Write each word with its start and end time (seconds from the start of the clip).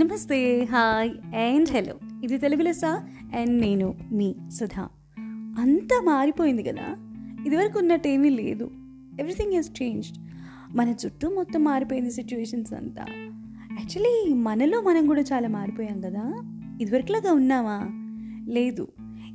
నమస్తే 0.00 0.64
hi 0.64 1.10
and 1.36 1.68
hello. 1.68 1.94
ఇది 2.24 2.38
తెలుగులో 2.38 2.72
సా 2.72 3.08
అండ్ 3.36 3.60
నేను 3.60 3.94
మీ 4.12 4.34
సుధా. 4.50 4.88
అంతా 5.58 6.02
మారిపోయింది 6.04 6.62
కదా? 6.62 6.96
ఇదివరకు 7.46 7.78
ఉన్నట్టు 7.78 8.08
ఏమీ 8.08 8.30
లేదు. 8.30 8.70
ఎవ్రీథింగ్ 9.20 9.52
హెస్ 9.52 9.82
చేంజ్డ్ 9.82 10.18
మన 10.76 10.94
చుట్టూ 11.06 11.34
మొత్తం 11.34 11.64
మారిపోయింది 11.64 12.10
సిచ్యువేషన్స్ 12.10 12.72
అంతా. 12.72 13.06
యాక్చువల్లీ 13.78 14.34
మనలో 14.34 14.80
మనం 14.80 15.06
కూడా 15.06 15.20
చాలా 15.20 15.48
మారిపోయాం 15.48 16.00
కదా? 16.00 16.42
ఇదివరకులాగా 16.80 17.32
ఉన్నామా? 17.32 17.88
లేదు. 18.52 18.88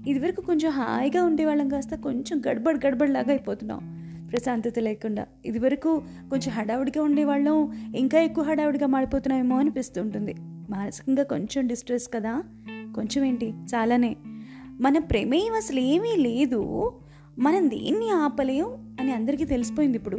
ఇదివరకు 0.08 0.42
కొంచెం 0.42 0.72
హాయిగా 0.72 1.24
ఉండేవాళ్ళం 1.24 1.70
కాస్త 1.70 1.96
కొంచెం 1.96 2.42
గడబడ్ 2.50 2.86
గడబడ్ 2.86 3.10
లాగా 3.10 3.30
అయిపోతున్నాం. 3.30 4.02
ప్రశాంతత 4.32 4.80
లేకుండా. 4.80 5.26
ఇదివరకు 5.46 6.04
కొంచెం 6.30 6.54
హడావుడిగా 6.54 7.04
ఉండేవాళ్ళం. 7.04 7.72
ఇంకా 7.96 8.20
ఎక్కువ 8.20 8.44
హడావుడిగా 8.44 8.88
మారిపోతున్నామేమో 8.88 9.58
అనిపిస్తుంటుంది 9.58 10.36
మానసికంగా 10.72 11.24
కొంచెం 11.24 11.68
డిస్ట్రెస్ 11.68 12.08
కదా? 12.14 12.44
కొంచెం 12.96 13.26
ఏంటి? 13.26 13.50
చాలానే. 13.50 14.18
మన 14.82 15.00
ప్రమేయం 15.00 15.54
అసలు 15.54 15.80
ఏమీ 15.80 16.16
లేదు. 16.18 16.92
మనం 17.40 17.70
దేన్ని 17.70 18.10
ఆపలేం 18.10 18.98
అని 19.00 19.12
అందరికీ 19.12 19.46
తెలిసిపోయింది 19.46 19.98
ఇప్పుడు. 19.98 20.18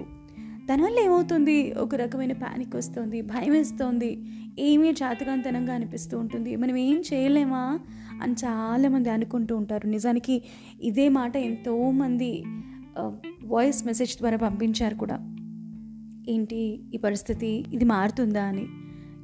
దానివల్ల 0.69 0.99
ఏమవుతుంది? 0.99 1.73
ఒక 1.73 1.95
రకమైన 1.95 2.33
ప్యానిక్ 2.33 2.77
వస్తుంది 2.77 3.23
భయం 3.23 3.53
వేస్తుంది. 3.53 4.23
ఏమీ 4.59 4.91
చాతకాంతనంగా 4.91 5.75
అనిపిస్తూ 5.75 6.19
ఉంటుంది. 6.19 6.57
మనం 6.57 6.77
ఏం 6.77 7.03
చేయలేమా? 7.15 7.81
అని 8.23 8.33
చాలామంది 8.33 9.11
అనుకుంటూ 9.11 9.57
ఉంటారు. 9.57 9.87
నిజానికి 9.87 10.43
ఇదే 10.83 11.09
మాట 11.09 11.37
ఎంతోమంది 11.37 12.45
వాయిస్ 13.45 13.87
మెసేజ్ 13.87 14.17
ద్వారా 14.17 14.37
పంపించారు 14.37 14.95
కూడా. 14.95 15.19
ఏంటి? 16.29 16.81
ఈ 16.95 16.97
పరిస్థితి 16.97 17.65
ఇది 17.73 17.85
మారుతుందా 17.85 18.45
అని. 18.45 18.67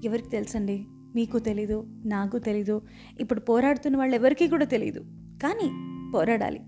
ఎవరికి 0.05 0.29
తెలుసండి? 0.29 0.87
మీకు 1.15 1.39
తెలీదు 1.39 1.87
నాకు 2.07 2.39
తెలీదు. 2.39 2.83
ఇప్పుడు 3.21 3.41
పోరాడుతున్న 3.41 3.97
వాళ్ళు 3.97 4.15
ఎవరికీ 4.17 4.49
కూడా 4.49 4.65
తెలియదు 4.65 5.01
కానీ 5.43 5.71
పోరాడాలి. 6.15 6.61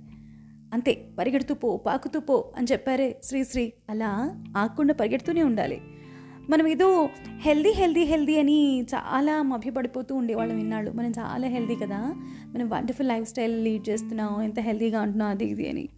అంతే 0.74 1.08
పరిగెడుతూ 1.19 1.55
పో 1.55 1.77
పాకుతూ 1.77 2.20
పో 2.20 2.52
అని 2.56 2.66
చెప్పారే 2.72 3.20
శ్రీశ్రీ 3.24 3.72
అలా 3.91 4.42
ఆకుండా 4.56 4.94
పరిగెడుతూనే 4.94 5.42
ఉండాలి. 5.42 5.80
మనం 6.50 6.66
ఏదో 6.66 7.08
హెల్దీ 7.38 7.70
హెల్దీ 7.70 8.00
హెల్దీ 8.00 8.38
అని 8.38 8.82
చాలా 8.82 9.42
మభ్యపడిపోతూ 9.42 10.14
ఉండేవాళ్ళం 10.14 10.56
విన్నాళ్ళు 10.56 10.91
మనం 10.91 11.10
చాలా 11.10 11.48
హెల్దీ 11.48 11.75
కదా. 11.75 11.98
మనం 12.47 12.69
వండర్ఫుల్ 12.69 13.08
లైఫ్ 13.08 13.28
స్టైల్ 13.28 13.64
లీడ్ 13.64 13.88
చేస్తున్నాం 13.88 14.42
ఎంత 14.42 14.60
హెల్దీగా 14.60 15.00
ఉంటున్నాం 15.00 15.28
అది 15.28 15.44
ఇది 15.44 15.69
అని. 15.69 15.88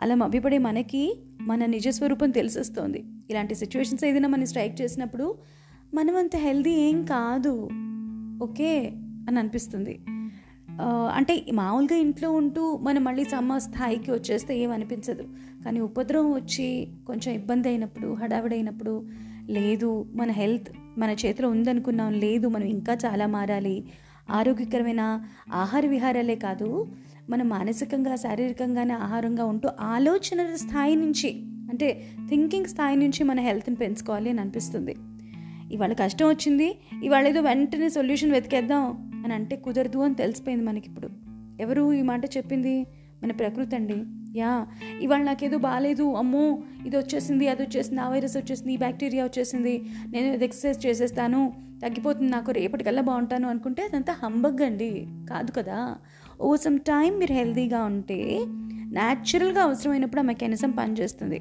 అలా 0.00 0.14
మభ్యపడే 0.14 0.58
మనకి 0.58 1.22
మన 1.40 1.66
నిజస్వరూపం 1.66 2.30
తెలిసొస్తుంది. 2.30 3.04
ఇలాంటి 3.30 3.54
సిచ్యువేషన్స్ 3.54 4.04
ఏదైనా 4.04 4.28
మనం 4.28 4.46
స్ట్రైక్ 4.46 4.82
చేసినప్పుడు 4.82 5.38
మనం 5.94 6.16
అంత 6.16 6.36
హెల్దీ 6.36 6.70
ఏం 6.70 7.04
కాదు 7.04 7.68
ఓకే? 8.42 8.92
అని 9.28 9.38
అనిపిస్తుంది. 9.38 10.00
అంటే 11.14 11.46
మామూలుగా 11.52 11.98
ఇంట్లో 11.98 12.30
ఉంటూ 12.30 12.76
మనం 12.76 13.04
మళ్ళీ 13.04 13.24
సమ 13.24 13.58
స్థాయికి 13.58 14.10
వచ్చేస్తే 14.10 14.58
ఏమనిపించదు 14.58 15.22
కానీ 15.64 15.80
ఉపద్రవం 15.80 16.34
వచ్చి 16.34 16.88
కొంచెం 17.06 17.34
ఇబ్బంది 17.34 17.68
అయినప్పుడు 17.68 18.14
హడావిడైనప్పుడు 18.14 19.06
లేదు 19.50 20.06
మన 20.14 20.30
హెల్త్ 20.30 20.70
మన 20.98 21.10
చేతిలో 21.10 21.48
ఉందనుకున్నాం 21.48 22.12
లేదు 22.12 22.48
మనం 22.48 22.66
ఇంకా 22.66 22.98
చాలా 23.06 23.26
మారాలి 23.26 23.84
ఆరోగ్యకరమైన 24.30 25.24
ఆహార 25.52 25.86
విహారాలే 25.86 26.36
కాదు 26.36 26.92
మనం 27.30 27.48
మానసికంగా 27.48 28.16
శారీరకంగానే 28.16 28.94
ఆహారంగా 28.94 29.44
ఉంటూ 29.44 29.68
ఆలోచన 29.80 30.54
స్థాయి 30.54 30.96
నుంచి 30.96 31.30
అంటే 31.70 32.06
థింకింగ్ 32.28 32.66
స్థాయి 32.66 32.96
నుంచి 32.96 33.24
మన 33.24 33.40
హెల్త్ని 33.40 33.76
పెంచుకోవాలి 33.76 34.30
అని 34.30 34.40
అనిపిస్తుంది. 34.40 34.94
ఇవాళ 35.72 35.92
కష్టం 35.92 36.28
వచ్చింది 36.28 36.78
ఇవాళ 37.04 37.28
ఏదో 37.28 37.40
వెంటనే 37.40 37.88
సొల్యూషన్ 37.88 38.32
వెతికేద్దాం 38.32 38.84
అని 39.24 39.34
అంటే 39.34 39.56
కుదరదు 39.56 39.98
అని 39.98 40.14
తెలిసిపోయింది 40.14 40.64
మనకి 40.64 40.88
ఇప్పుడు 40.88 41.08
ఎవరు 41.60 41.92
ఈ 41.92 42.02
మాట 42.02 42.24
చెప్పింది? 42.24 42.86
మన 43.22 43.32
ప్రకృతి 43.32 43.76
అండి. 43.76 43.96
యా 44.38 44.66
ఇవాళ 45.00 45.22
నాకేదో 45.22 45.58
బాగాలేదు 45.58 46.14
అమ్మో 46.14 46.58
ఇది 46.86 46.96
వచ్చేసింది 46.96 47.48
అది 47.48 47.62
వచ్చేసింది 47.62 48.00
ఆ 48.00 48.08
వైరస్ 48.08 48.36
వచ్చేసింది 48.36 48.72
ఈ 48.72 48.76
బ్యాక్టీరియా 48.76 49.24
వచ్చేసింది 49.24 49.84
నేను 50.12 50.34
ఇది 50.34 50.44
ఎక్సర్సైజ్ 50.44 50.86
చేసేస్తాను 50.86 51.52
తగ్గిపోతుంది 51.82 52.30
నాకు 52.32 52.50
రేపటికల్లా 52.52 53.02
బాగుంటాను 53.02 53.48
అనుకుంటే 53.48 53.82
అదంతా 53.82 54.12
హంబగ్ 54.12 54.62
అండి. 54.62 55.06
కాదు 55.30 55.50
కదా. 55.50 55.96
ఓ 56.40 56.56
సమ్ 56.56 56.78
టైం 56.78 57.18
మీరు 57.18 57.32
హెల్తీగా 57.32 57.84
ఉంటే 57.84 58.44
న్యాచురల్గా 58.92 59.62
అవసరమైనప్పుడు 59.62 60.20
ఆ 60.20 60.24
మెకానిజం 60.24 60.70
పనిచేస్తుంది. 60.70 61.40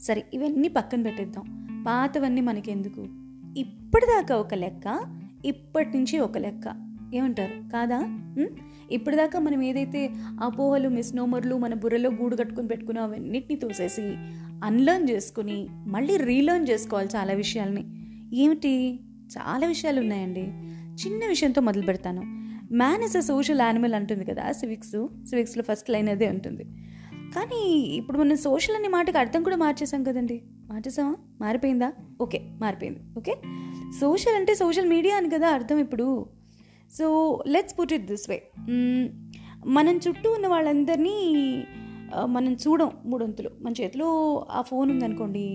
సరే 0.00 0.24
ఇవన్నీ 0.34 0.68
పక్కన 0.68 1.02
పెట్టేద్దాం. 1.02 1.71
పాతవన్నీ 1.86 2.40
మనకెందుకు? 2.40 3.06
ఇప్పటిదాకా 3.60 4.36
ఒక 4.36 4.54
లెక్క 4.54 5.00
ఇప్పటి 5.44 5.98
నుంచి 5.98 6.18
ఒక 6.18 6.38
లెక్క. 6.38 6.92
ఏమంటారు? 7.14 7.68
కాదా? 7.68 7.98
ఇప్పటిదాకా 8.90 9.38
మనం 9.38 9.62
ఏదైతే 9.62 10.10
అపోహలు 10.42 10.88
మిస్నోమర్లు 10.88 11.56
మన 11.56 11.74
బుర్రలో 11.74 12.10
గూడు 12.10 12.36
కట్టుకుని 12.36 12.68
పెట్టుకున్నాం 12.68 13.04
అవన్నిటిని 13.04 13.60
తోసేసి 13.60 14.02
అన్లర్న్ 14.64 15.10
చేసుకుని 15.10 15.66
మళ్ళీ 15.86 16.16
రీలర్న్ 16.16 16.68
చేసుకోవాలి 16.68 17.08
చాలా 17.16 17.32
విషయాల్ని. 17.32 17.84
ఏమిటి? 18.36 19.00
చాలా 19.38 19.66
విషయాలు 19.66 20.00
ఉన్నాయండి. 20.00 20.40
చిన్న 21.06 21.26
విషయంతో 21.26 21.60
మొదలు 21.60 21.82
పెడతాను. 21.82 22.22
Man 22.74 23.02
is 23.02 23.16
a 23.16 23.20
social 23.20 23.60
animal 23.60 23.94
అంటుంది 23.94 24.24
కదా 24.24 24.52
సివిక్స్ 24.52 25.08
సివిక్స్లో 25.24 25.62
ఫస్ట్ 25.62 25.90
లైన్ 25.90 26.08
అదే 26.08 26.28
ఉంటుంది. 26.28 26.64
కానీ 27.12 27.70
ఇప్పుడు 27.70 28.18
మనం 28.18 28.36
సోషల్ 28.36 28.76
అనే 28.76 28.88
మాటకి 28.88 29.18
అర్థం 29.18 29.42
కూడా 29.42 29.56
మార్చేసాం 29.56 30.04
కదండి. 30.04 30.42
మార్చేసామా 30.72 31.14
మారిపోయిందా? 31.40 31.92
ఓకే 32.20 32.38
మారిపోయింది. 32.60 33.00
ఓకే? 33.18 33.34
సోషల్ 34.00 34.34
అంటే 34.34 34.54
సోషల్ 34.54 34.88
మీడియా 34.88 35.16
అని 35.16 35.30
కదా 35.30 35.48
అర్థం 35.48 35.78
ఇప్పుడు. 35.78 36.06
So 36.90 37.06
let's 37.48 37.74
put 37.78 37.92
it 37.92 38.06
this 38.06 38.30
way 38.30 38.38
మనం 39.66 40.00
చుట్టూ 40.08 40.28
ఉన్న 40.32 40.46
వాళ్ళందరినీ 40.46 41.16
మనం 42.26 42.52
చూడం 42.54 42.90
మూడొంతులు. 43.06 43.50
మన 43.60 43.72
చేతిలో 43.80 44.08
ఆ 44.50 44.60
ఫోన్ 44.60 44.90
ఉందనుకోండి 44.90 45.46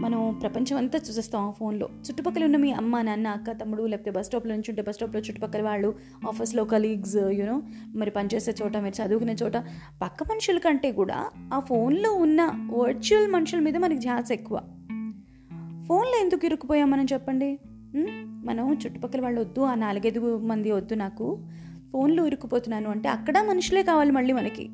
మనం 0.00 0.38
ప్రపంచం 0.42 0.76
అంతా 0.76 0.98
చూసేస్తాం 0.98 1.48
ఆ 1.48 1.50
ఫోన్లో. 1.50 1.88
చుట్టుపక్కల 2.10 2.44
ఉన్న 2.44 2.56
మీ 2.56 2.70
అమ్మ 2.72 3.02
నాన్న 3.02 3.28
అక్క 3.28 3.50
తమ్ముడు 3.50 3.82
లేకపోతే 3.82 4.10
బస్ 4.10 4.26
స్టాప్లో 4.26 4.52
నుంచి 4.52 4.64
ఉంటే 4.68 4.82
బస్ 4.82 4.96
స్టాప్లో 4.96 5.20
చుట్టుపక్కల 5.20 5.62
వాళ్ళు 5.62 5.94
ఆఫీస్లో 6.28 6.64
కలీగ్స్ 6.64 7.16
యూనో 7.16 7.62
మరి 7.96 8.10
పనిచేసే 8.10 8.54
చోట 8.62 8.76
మీరు 8.76 9.02
చదువుకునే 9.02 9.36
చోట 9.42 9.56
పక్క 10.02 10.22
మనుషుల 10.30 10.58
కంటే 10.58 10.92
కూడా 10.92 11.26
ఆ 11.54 11.58
ఫోన్లో 11.58 12.12
ఉన్న 12.12 12.68
వర్చువల్ 12.70 13.30
మనుషుల 13.30 13.58
మీద 13.60 13.76
మనకి 13.76 13.98
ధ్యాస 13.98 14.32
ఎక్కువ. 14.32 14.60
ఫోన్లో 15.88 16.20
ఎందుకు 16.20 16.46
ఇరుక్కుపోయాం 16.46 16.90
మనం 16.90 17.06
చెప్పండి? 17.12 17.58
మనం 18.44 18.72
చుట్టుపక్కల 18.86 19.20
వాళ్ళు 19.20 19.40
వద్దు 19.40 19.60
ఆ 19.60 19.74
నాలుగైదు 19.74 20.38
మంది 20.38 20.72
వద్దు 20.72 20.94
నాకు 20.94 21.46
ఫోన్లో 21.92 22.26
ఇరుక్కుపోతున్నాను 22.26 22.90
అంటే 22.90 23.08
అక్కడ 23.08 23.40
మనుషులే 23.40 23.82
కావాలి 23.82 24.10
మళ్ళీ 24.10 24.32
మనకి. 24.32 24.68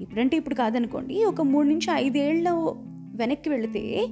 ఇప్పుడంటే 0.00 0.36
ఇప్పుడు 0.36 0.54
కాదనుకోండి 0.54 1.24
ఒక 1.24 1.40
మూడు 1.40 1.68
నుంచి 1.68 1.92
ఐదేళ్ళ 1.92 2.50
వెనక్కి 3.14 3.50
వెళితే 3.50 4.06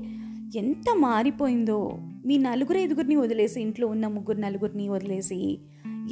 ఎంత 0.56 0.96
మారిపోయిందో. 0.96 1.98
మీ 2.26 2.36
నలుగురు 2.36 2.78
ఐదుగురిని 2.78 3.16
వదిలేసి 3.16 3.60
ఇంట్లో 3.60 3.88
ఉన్న 3.88 4.06
ముగ్గురు 4.06 4.38
నలుగురిని 4.38 4.88
వదిలేసి 4.88 5.58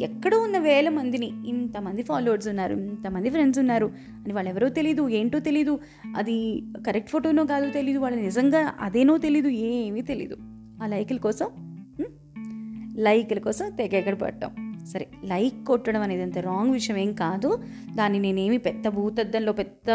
ఎక్కడో 0.01 0.41
ఉన్న 0.41 0.59
వేల 0.59 0.89
మందిని 0.89 1.31
ఇంతమంది 1.47 2.03
ఫాలోవర్స్ 2.03 2.49
ఉన్నారు 2.49 2.75
ఇంతమంది 2.75 3.31
ఫ్రెండ్స్ 3.31 3.59
ఉన్నారు 3.59 3.87
అని 4.25 4.33
వాళ్ళు 4.33 4.51
ఎవరో 4.51 4.69
తెలీదు 4.69 5.09
ఏంటో 5.09 5.39
తెలీదు 5.39 5.79
అది 6.17 6.63
కరెక్ట్ 6.87 7.11
ఫోటోనో 7.11 7.45
కాదో 7.45 7.71
తెలీదు 7.71 7.99
వాళ్ళు 7.99 8.21
నిజంగా 8.21 8.75
అదేనో 8.81 9.19
తెలీదు 9.19 9.49
ఏమీ 9.49 10.01
తెలీదు. 10.01 10.37
ఆ 10.83 10.87
లైకుల 10.87 11.17
కోసం 11.17 11.49
లైకుల 12.97 13.39
కోసం 13.39 13.71
తెగ 13.71 13.95
ఎక్కడ 13.95 14.15
పడటం 14.15 14.75
సరే 14.87 15.09
లైక్ 15.25 15.65
కొట్టడం 15.67 16.01
అనేది 16.01 16.23
అంత 16.23 16.39
రాంగ్ 16.39 16.73
విషయం 16.73 16.97
ఏం 16.97 17.13
కాదు. 17.13 17.63
దాన్ని 17.95 18.19
నేనేమి 18.19 18.59
పెద్ద 18.59 18.89
భూతద్దంలో 18.89 19.53
పెద్ద 19.53 19.91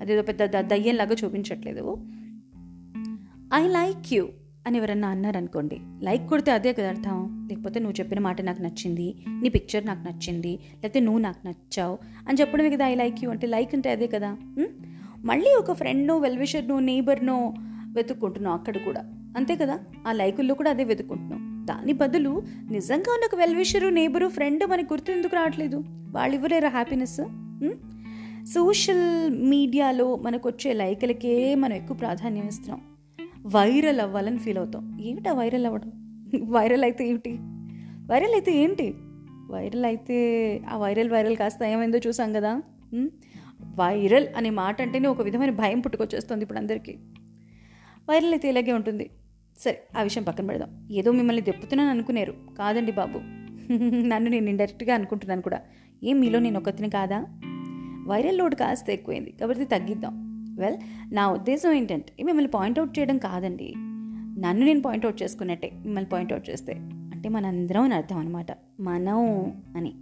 అదేదో 0.00 0.22
పెద్ద 0.22 0.60
దయ్యంలాగా 0.60 1.16
చూపించట్లేదు. 1.24 2.06
ఐ 3.54 3.68
లైక్ 3.68 4.14
యూ 4.14 4.28
అని 4.66 4.78
ఎవరన్నా 4.78 5.08
అన్నారనుకోండి 5.08 5.80
లైక్ 6.02 6.28
కొడితే 6.28 6.52
అదే 6.52 6.72
కదా 6.72 6.88
అర్థం? 6.88 7.48
లేకపోతే 7.50 7.80
నువ్వు 7.80 8.00
చెప్పిన 8.00 8.18
మాట 8.18 8.40
నాకు 8.40 8.62
నచ్చింది 8.62 9.14
నీ 9.42 9.48
పిక్చర్ 9.48 9.86
నాకు 9.86 10.08
నచ్చింది 10.08 10.52
లేకపోతే 10.52 11.00
నువ్వు 11.00 11.20
నాకు 11.20 11.46
నచ్చావు 11.46 11.98
అని 12.28 12.40
చెప్పడమే 12.40 12.70
కదా 12.70 12.86
ఐ 12.86 12.94
లైక్ 12.94 13.24
యూ 13.24 13.30
అంటే 13.30 13.46
లైక్ 13.46 13.74
అంటే 13.74 13.90
అదే 13.90 14.06
కదా? 14.06 14.36
మళ్ళీ 15.24 15.56
ఒక 15.58 15.72
ఫ్రెండ్ను 15.72 16.18
వెల్విషర్ను 16.18 16.78
నేబర్ను 16.78 17.54
వెతుక్కుంటున్నావు 17.94 18.56
అక్కడ 18.56 18.76
కూడా. 18.76 19.00
అంతే 19.36 19.56
కదా? 19.56 19.78
ఆ 20.06 20.12
లైకుల్లో 20.12 20.54
కూడా 20.54 20.70
అదే 20.70 20.84
వెతుక్కుంటున్నావు. 20.84 21.66
దాని 21.66 21.92
బదులు 21.92 22.42
నిజంగా 22.70 23.12
ఉన్న 23.12 23.24
ఒక 23.24 23.34
వెల్విషరు 23.34 23.88
నేబరు 23.88 24.28
ఫ్రెండ్ 24.28 24.66
మనకి 24.66 24.94
గుర్తు 24.94 25.12
ఎందుకు 25.12 25.36
రావట్లేదు? 25.36 25.84
వాళ్ళు 25.88 26.36
ఇవ్వలేరా 26.36 26.68
హ్యాపీనెస్ 26.68 27.20
సోషల్ 28.44 29.30
మీడియాలో 29.30 30.16
మనకు 30.16 30.48
వచ్చే 30.48 30.72
లైకులకే 30.72 31.54
మనం 31.54 31.72
ఎక్కువ 31.72 31.96
ప్రాధాన్యం 31.96 32.46
ఇస్తున్నాం. 32.46 32.80
వైరల్ 33.46 34.00
అవ్వాలని 34.00 34.38
ఫీల్ 34.38 34.58
అవుతాం. 34.58 34.98
ఏమిటా 35.00 35.32
వైరల్ 35.32 35.66
అవ్వడం? 35.66 35.92
వైరల్ 36.48 36.82
అయితే 36.82 37.08
ఏమిటి? 37.08 37.30
వైరల్ 38.10 38.32
అయితే 38.32 38.56
ఏంటి? 38.56 38.94
వైరల్ 39.50 39.84
అయితే 39.84 40.16
ఆ 40.68 40.76
వైరల్ 40.76 41.10
వైరల్ 41.10 41.36
కాస్త 41.36 41.62
ఏమైందో 41.62 41.98
చూసాం 41.98 42.32
కదా. 42.32 42.62
వైరల్ 43.74 44.26
అనే 44.36 44.50
మాట 44.50 44.82
అంటేనే 44.82 45.08
ఒక 45.08 45.22
విధమైన 45.22 45.50
భయం 45.50 45.80
పుట్టుకొచ్చేస్తుంది 45.80 46.42
ఇప్పుడు 46.42 46.58
అందరికీ. 46.58 46.92
వైరల్ 48.10 48.30
అయితే 48.30 48.48
ఇలాగే 48.48 48.72
ఉంటుంది. 48.72 49.10
సరే 49.58 49.82
ఆ 49.96 50.02
విషయం 50.02 50.22
పక్కన 50.22 50.46
పెడదాం. 50.46 50.88
ఏదో 50.90 51.12
మిమ్మల్ని 51.12 51.42
దెప్పుతున్నాను 51.42 51.90
అనుకునేరు. 51.90 52.34
కాదండి 52.58 52.92
బాబు. 52.92 53.18
నన్ను 54.06 54.30
నేను 54.30 54.50
ఇండైరెక్ట్గా 54.50 54.94
అనుకుంటున్నాను 54.94 55.42
కూడా. 55.42 55.60
ఏం 56.04 56.20
మీలో 56.20 56.38
నేను 56.38 56.60
ఒకతిని 56.60 56.90
కాదా? 56.90 57.26
వైరల్ 58.06 58.38
లోడ్ 58.38 58.54
కాస్త 58.54 58.90
ఎక్కువైంది. 58.90 59.30
కాబట్టి 59.30 59.64
తగ్గిద్దాం. 59.64 60.29
వెల్ 60.60 60.76
నా 61.14 61.30
ఉద్దేశం 61.30 61.72
ఏంటంటే 61.72 62.24
మిమ్మల్ని 62.24 62.50
పాయింట్అవుట్ 62.50 62.98
చేయడం 62.98 63.18
కాదండి. 63.18 63.74
నన్ను 64.40 64.66
నేను 64.66 64.82
పాయింట్అవుట్ 64.82 65.22
చేసుకున్నట్టే 65.22 65.70
మిమ్మల్ని 65.74 66.10
పాయింట్అవుట్ 66.10 66.50
చేస్తే. 66.50 66.72
అంటే 66.92 67.28
మనందరం 67.28 67.82
అని 67.82 67.94
అర్థం 67.94 68.18
అనమాట 68.18 68.46
మనం 68.80 69.18
అని. 69.76 69.94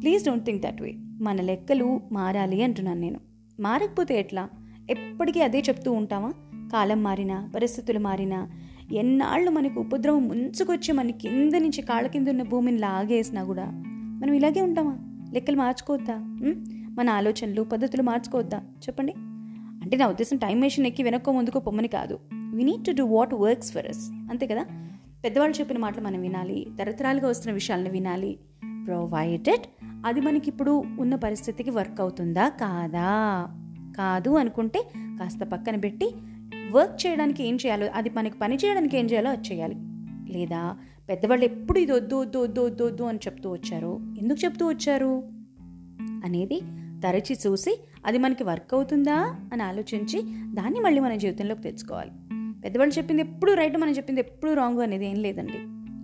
Please 0.00 0.26
don't 0.26 0.44
think 0.44 0.62
that 0.62 0.82
way 0.82 0.94
మన 0.98 1.40
లెక్కలు 1.40 2.00
మారాలి 2.12 2.62
అంటున్నాను 2.62 3.00
నేను. 3.00 3.20
మారకపోతే 3.60 4.20
ఎట్లా? 4.20 4.48
ఎప్పటికీ 4.90 5.40
అదే 5.40 5.60
చెప్తూ 5.60 5.92
ఉంటామా? 5.92 6.32
కాలం 6.72 7.02
మారినా 7.02 7.50
పరిస్థితులు 7.54 7.98
మారినా 7.98 8.50
ఎన్నాళ్ళు 8.92 9.50
మనకు 9.50 9.80
ఉపద్రవం 9.80 10.28
ముంచుకొచ్చి 10.28 10.92
మన 10.92 11.10
కింద 11.10 11.52
నుంచి 11.54 11.82
కాళ్ళ 11.82 12.08
కింద 12.08 12.28
ఉన్న 12.28 12.42
భూమిని 12.42 12.78
లాగేసినా 12.78 13.44
కూడా 13.44 13.64
మనం 14.22 14.32
ఇలాగే 14.32 14.60
ఉంటామా? 14.60 14.98
లెక్కలు 15.32 15.56
మార్చుకోవద్దా? 15.56 16.14
మన 16.98 17.10
ఆలోచనలు 17.10 17.62
పద్ధతులు 17.62 18.02
మార్చుకోవద్దా? 18.02 18.58
చెప్పండి. 18.58 19.14
అంటే 19.86 19.96
నా 19.96 20.08
ఉద్దేశం 20.08 20.36
టైం 20.36 20.60
మెషిన్ 20.60 20.86
ఎక్కి 20.86 21.02
వెనక్కో 21.02 21.32
ముందుకో 21.32 21.60
పొమ్మని 21.60 21.88
కాదు. 21.88 22.18
We 22.54 22.64
need 22.64 22.84
to 22.84 22.90
do 22.90 23.04
what 23.04 23.34
works 23.34 23.72
for 23.72 23.86
us 23.86 24.10
అంతే 24.12 24.46
కదా? 24.46 24.66
పెద్దవాళ్ళు 25.24 25.60
చెప్పిన 25.60 25.78
మాటలు 25.78 26.04
మనం 26.04 26.20
వినాలి 26.20 26.66
తరతరాలుగా 26.78 27.28
వస్తున్న 27.28 27.54
విషయాలను 27.54 27.90
వినాలి. 27.90 28.38
ప్రొవైడెడ్ 28.86 29.84
అది 30.06 30.20
మనకి 30.20 30.50
ఇప్పుడు 30.50 30.84
ఉన్న 31.00 31.14
పరిస్థితికి 31.14 31.70
వర్క్ 31.70 32.00
అవుతుందా? 32.00 32.48
కాదా? 32.48 33.46
కాదు 33.98 34.30
అనుకుంటే 34.30 34.84
కాస్త 34.96 35.44
పక్కన 35.44 35.76
పెట్టి 35.76 36.10
వర్క్ 36.72 37.06
చేయడానికి 37.06 37.44
ఏం 37.44 37.54
చేయాలో 37.56 37.86
అది 37.94 38.10
మనకి 38.10 38.38
పని 38.38 38.56
చేయడానికి 38.56 38.98
ఏం 38.98 39.06
చేయాలో 39.06 39.30
అది 39.30 39.48
చేయాలి. 39.52 39.76
లేదా 40.32 40.76
పెద్దవాళ్ళు 41.08 41.44
ఎప్పుడు 41.44 41.78
ఇది 41.78 41.92
వద్దు 41.92 42.20
వద్దు 42.20 42.38
వద్దు 42.38 42.60
వద్దు 42.60 42.84
వద్దు 42.84 43.02
అని 43.02 43.18
చెప్తూ 43.18 43.52
వచ్చారు? 43.52 44.14
ఎందుకు 44.18 44.44
చెప్తూ 44.44 44.68
వచ్చారు? 44.68 45.22
అనేది 46.24 46.60
తరచి 47.02 47.38
చూసి 47.46 47.80
అది 48.06 48.18
మనకి 48.18 48.44
వర్క్ 48.44 48.74
అవుతుందా 48.74 49.36
అని 49.52 49.62
ఆలోచించి 49.62 50.22
దాన్ని 50.54 50.80
మళ్ళీ 50.80 51.00
మన 51.00 51.14
జీవితంలోకి 51.14 51.62
తెచ్చుకోవాలి. 51.62 52.10
పెద్దవాళ్ళు 52.64 52.98
చెప్పింది 52.98 53.22
ఎప్పుడు 53.22 53.52
రైట్ 53.52 53.78
మనం 53.78 53.92
చెప్పింది 53.92 54.20
ఎప్పుడు 54.20 54.52
రాంగ్ 54.52 54.80
అనేది 54.80 55.06
ఏం 55.06 55.16
లేదండి. 55.16 55.58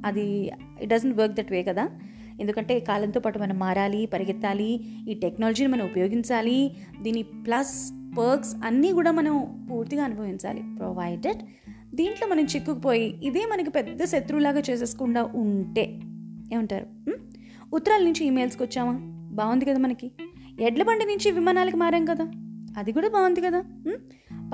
అది 0.06 0.52
it 0.80 0.90
doesn't 0.90 1.18
work 1.18 1.34
that 1.34 1.52
way 1.52 1.62
కదా. 1.62 1.90
ఎందుకంటే 2.40 2.80
కాలంతో 2.80 3.20
పాటు 3.20 3.38
మనం 3.38 3.58
మారాలి 3.58 4.06
పరిగెత్తాలి 4.06 4.84
ఈ 5.08 5.14
టెక్నాలజీని 5.14 5.72
మనం 5.72 5.84
ఉపయోగించాలి 5.84 6.76
దీని 7.02 7.22
ప్లస్ 7.22 7.92
పర్క్స్ 8.18 8.56
అన్నీ 8.64 8.92
కూడా 8.92 9.10
మనం 9.10 9.66
పూర్తిగా 9.70 10.04
అనుభవించాలి. 10.04 10.62
ప్రొవైడెడ్ 10.78 11.38
దీంట్లో 11.94 12.28
మనం 12.28 12.44
చిక్కుకుపోయి 12.44 13.20
ఇదే 13.24 13.40
మనకి 13.52 13.70
పెద్ద 13.70 14.04
శత్రువులాగా 14.04 14.62
చేసేసుకుండా 14.70 15.22
ఉంటే 15.22 15.82
ఏమంటారు? 16.52 16.86
ఉత్తరాల 17.74 18.02
నుంచి 18.02 18.24
ఈమెయిల్స్కి 18.24 18.62
వచ్చామా? 18.62 18.98
బాగుంది 19.32 19.64
కదా 19.64 19.78
మనకి. 19.78 20.12
ఎడ్ల 20.60 20.82
బండి 20.82 21.04
నుంచి 21.04 21.30
విమానాలకు 21.30 21.76
మారాం 21.76 22.04
కదా. 22.04 22.28
అది 22.78 22.92
కూడా 22.92 23.08
బాగుంది 23.08 23.40
కదా. 23.40 23.60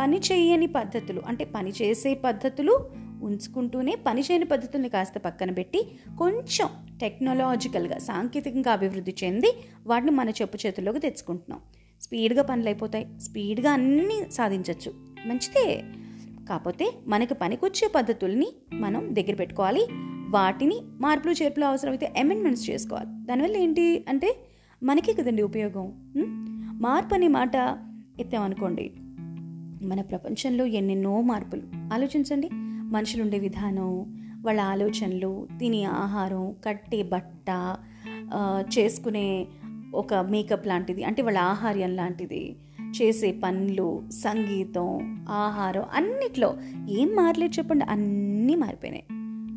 పని 0.00 0.19
చేయని 0.19 0.67
పద్ధతులు 0.67 1.23
అంటే 1.27 1.45
పని 1.45 1.73
చేసే 1.83 2.15
పద్ధతులు 2.15 2.91
ఉంచుకుంటూనే 3.23 3.97
పని 4.06 4.21
చేయని 4.21 4.45
పద్ధతుల్ని 4.45 4.89
కాస్త 4.89 5.19
పక్కన 5.19 5.50
పెట్టి 5.50 5.99
కొంచెం 6.19 6.69
టెక్నాలజికల్గా 7.00 7.99
సాంకేతికంగా 7.99 8.73
అభివృద్ధి 8.73 9.15
చెంది 9.25 9.53
వాటిని 9.87 10.11
మన 10.11 10.29
చెప్పు 10.29 10.59
చేతుల్లోకి 10.67 10.99
తెచ్చుకుంటున్నాం. 10.99 11.61
స్పీడ్గా 12.03 12.43
పనులు 12.43 12.69
అయిపోతాయి. 12.69 13.06
స్పీడ్గా 13.21 13.73
అన్నీ 13.73 14.23
సాధించవచ్చు 14.33 14.93
మంచిదే. 15.29 15.83
కాకపోతే 16.49 16.93
మనకి 17.06 17.35
పనికొచ్చే 17.35 17.89
పద్ధతుల్ని 17.95 18.47
మనం 18.73 19.17
దగ్గర 19.17 19.35
పెట్టుకోవాలి. 19.35 19.87
వాటిని 20.31 20.81
మార్పులు 20.85 21.33
చేర్పులు 21.33 21.65
అవసరమైతే 21.65 22.06
అమెండ్మెంట్స్ 22.06 22.71
చేసుకోవాలి. 22.71 23.11
దానివల్ల 23.11 23.56
ఏంటి 23.56 24.05
అంటే 24.09 24.37
మనకే 24.83 25.13
కదండి 25.13 25.43
ఉపయోగం 25.43 25.93
మార్పు 26.81 27.15
అనే 27.15 27.29
మాట 27.29 27.57
ఎత్తామనుకోండి 28.21 28.91
మన 29.83 30.01
ప్రపంచంలో 30.01 30.65
ఎన్నెన్నో 30.67 31.21
మార్పులు. 31.21 31.63
ఆలోచించండి. 31.95 32.49
మనుషులు 32.93 33.23
ఉండే 33.23 33.39
విధానం 33.39 34.19
వాళ్ళ 34.45 34.61
ఆలోచనలు 34.61 35.49
తినే 35.59 35.85
ఆహారం 35.85 36.55
కట్టే 36.65 37.03
బట్ట 37.03 37.77
చేసుకునే 38.79 39.47
ఒక 39.95 40.15
మేకప్ 40.15 40.67
లాంటిది 40.67 41.05
అంటే 41.05 41.23
వాళ్ళ 41.23 41.39
ఆహార్యం 41.39 41.97
లాంటిది 41.97 42.57
చేసే 43.03 43.33
పనులు 43.33 44.03
సంగీతం 44.11 45.17
ఆహారం 45.31 45.85
అన్నిట్లో 45.95 46.57
ఏం 46.89 47.09
మారలేదు 47.09 47.59
చెప్పండి. 47.59 47.85
అన్నీ 47.85 48.55
మారిపోయినాయి. 48.55 49.05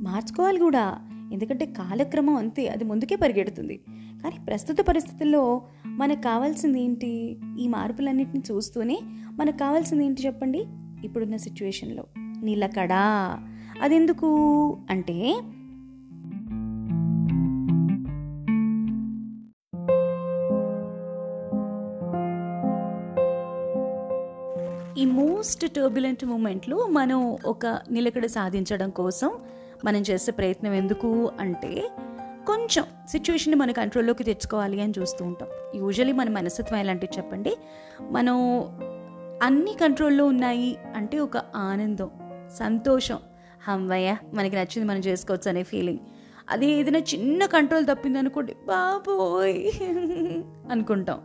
మార్చుకోవాలి 0.03 0.59
కూడా. 0.59 0.97
ఎందుకంటే 1.31 1.65
కాలక్రమం 1.65 2.35
అంతే 2.35 2.67
అది 2.67 2.83
ముందుకే 2.83 3.15
పరిగెడుతుంది. 3.15 3.77
కానీ 4.23 4.45
ప్రస్తుత 4.47 4.77
పరిస్థితుల్లో 4.87 5.61
మనకు 5.85 6.21
కావాల్సింది 6.21 6.81
ఏంటి? 6.81 7.37
ఈ 7.59 7.67
మార్పులన్నింటిని 7.67 8.43
చూస్తూనే 8.51 8.99
మనకు 9.39 9.57
కావాల్సింది 9.57 10.05
ఏంటి 10.05 10.25
చెప్పండి? 10.25 10.65
ఇప్పుడున్న 11.03 11.35
సిచ్యువేషన్లో. 11.35 12.03
నిలకడ 12.17 12.93
అదెందుకు? 13.81 14.27
అంటే 14.89 15.41
ఈ 24.97 25.05
మోస్ట్ 25.05 25.71
టర్బులెంట్ 25.71 26.25
మూమెంట్లో 26.25 26.87
మనం 26.87 27.37
ఒక 27.45 27.79
నిలకడ 27.91 28.25
సాధించడం 28.25 28.89
కోసం 28.89 29.31
మనం 29.85 30.01
చేసే 30.01 30.31
ప్రయత్నం 30.31 30.73
ఎందుకు 30.73 31.31
అంటే 31.39 31.89
కొంచెం 32.47 32.85
సిచ్యువేషన్ని 33.09 33.55
మన 33.55 33.71
కంట్రోల్లోకి 33.71 34.23
తెచ్చుకోవాలి 34.23 34.81
అని 34.81 34.93
చూస్తూ 34.99 35.25
ఉంటాం. 35.25 35.49
యూజువలీ 35.75 36.11
మన 36.11 36.29
మనస్తత్వం 36.29 36.79
ఎలాంటివి 36.79 37.17
చెప్పండి? 37.17 37.57
మనం 38.01 38.37
అన్ని 39.43 39.73
కంట్రోల్లో 39.81 40.25
ఉన్నాయి 40.25 40.77
అంటే 40.95 41.19
ఒక 41.19 41.37
ఆనందం 41.37 42.09
సంతోషం. 42.59 43.19
హమ్మయ్య 43.67 44.17
మనకి 44.33 44.55
నచ్చింది 44.55 44.83
మనం 44.83 44.99
చేసుకోవచ్చు 44.99 45.49
అనే 45.49 45.63
ఫీలింగ్ 45.63 45.99
అదే 46.49 46.65
ఏదైనా 46.65 46.99
చిన్న 46.99 47.45
కంట్రోల్ 47.45 47.85
తప్పింది 47.85 48.17
అనుకోండి 48.17 48.53
బాబోయ్ 48.53 49.71
అనుకుంటాం. 50.71 51.21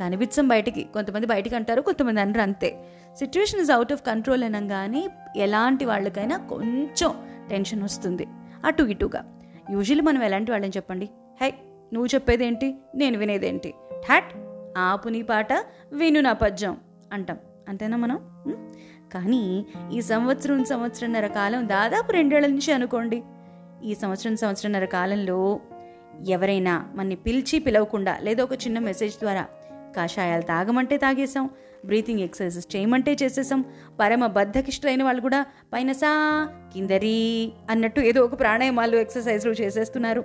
కనిపించం 0.00 0.48
బయటికి 0.48 0.82
కొంతమంది 0.82 1.26
బయటికి 1.26 1.56
అంటారు 1.56 1.80
కొంతమంది 1.80 2.20
అనరు 2.20 2.40
అంతే. 2.40 2.84
Situation 3.16 3.60
is 3.60 3.70
out 3.70 3.92
of 3.92 4.02
control 4.02 4.44
అనగానే 4.44 5.08
ఎలాంటి 5.36 5.84
వాళ్ళకైనా 5.84 6.36
కొంచెం 6.36 7.37
టెన్షన్ 7.50 7.82
వస్తుంది. 7.82 8.26
అటు 8.64 8.82
ఇటుగా. 8.82 9.38
యూజువల్లీ 9.70 10.04
మనం 10.04 10.22
ఎలాంటి 10.22 10.50
వాళ్ళని 10.50 10.72
చెప్పండి? 10.76 11.08
హై 11.42 11.52
నువ్వు 11.92 12.06
చెప్పేదేంటి? 12.06 12.74
నేను 12.94 13.18
వినేదేంటి? 13.18 13.74
ఠాట్ 14.08 14.32
ఆపు 14.78 15.08
నీ 15.08 15.22
పాట 15.22 15.52
విను 15.92 16.20
నా 16.20 16.32
పద్యం 16.32 16.76
అంటాం. 17.12 17.38
అంతేనా 17.68 17.96
మనం? 17.96 18.18
కానీ 19.12 19.66
ఈ 19.92 20.00
సంవత్సరం 20.00 20.64
సంవత్సరంన్నర 20.64 21.26
కాలం 21.26 21.68
దాదాపు 21.68 22.12
రెండేళ్ళ 22.12 22.46
నుంచి 22.46 22.72
అనుకోండి. 22.72 23.22
ఈ 23.84 23.94
సంవత్సరం 23.94 24.36
సంవత్సరంన్నర 24.36 24.84
కాలంలో 24.84 25.60
ఎవరైనా 26.28 26.86
మనని 26.94 27.16
పిలిచి 27.16 27.58
పిలవకుండా 27.58 28.18
లేదా 28.18 28.44
ఒక 28.44 28.52
చిన్న 28.52 28.78
మెసేజ్ 28.78 29.14
ద్వారా 29.14 29.46
కాషాయాలు 29.96 30.42
తాగమంటే 30.42 30.96
తాగేసాం 30.96 31.50
బ్రీతింగ్ 31.84 32.20
ఎక్సర్సైజెస్ 32.20 32.76
చేయమంటే 32.76 33.16
చేసేసాం 33.22 33.64
పరమ 34.00 34.26
బద్ధకిష్టులైన 34.26 35.02
వాళ్ళు 35.02 35.22
కూడా 35.22 35.46
పైన 35.72 35.92
సా 35.92 36.10
కిందరి 36.72 37.52
అన్నట్టు 37.70 38.00
ఏదో 38.00 38.20
ఒక 38.22 38.40
ప్రాణాయామాలు 38.40 38.96
ఎక్సర్సైజ్లు 38.96 39.52
చేసేస్తున్నారు. 39.52 40.24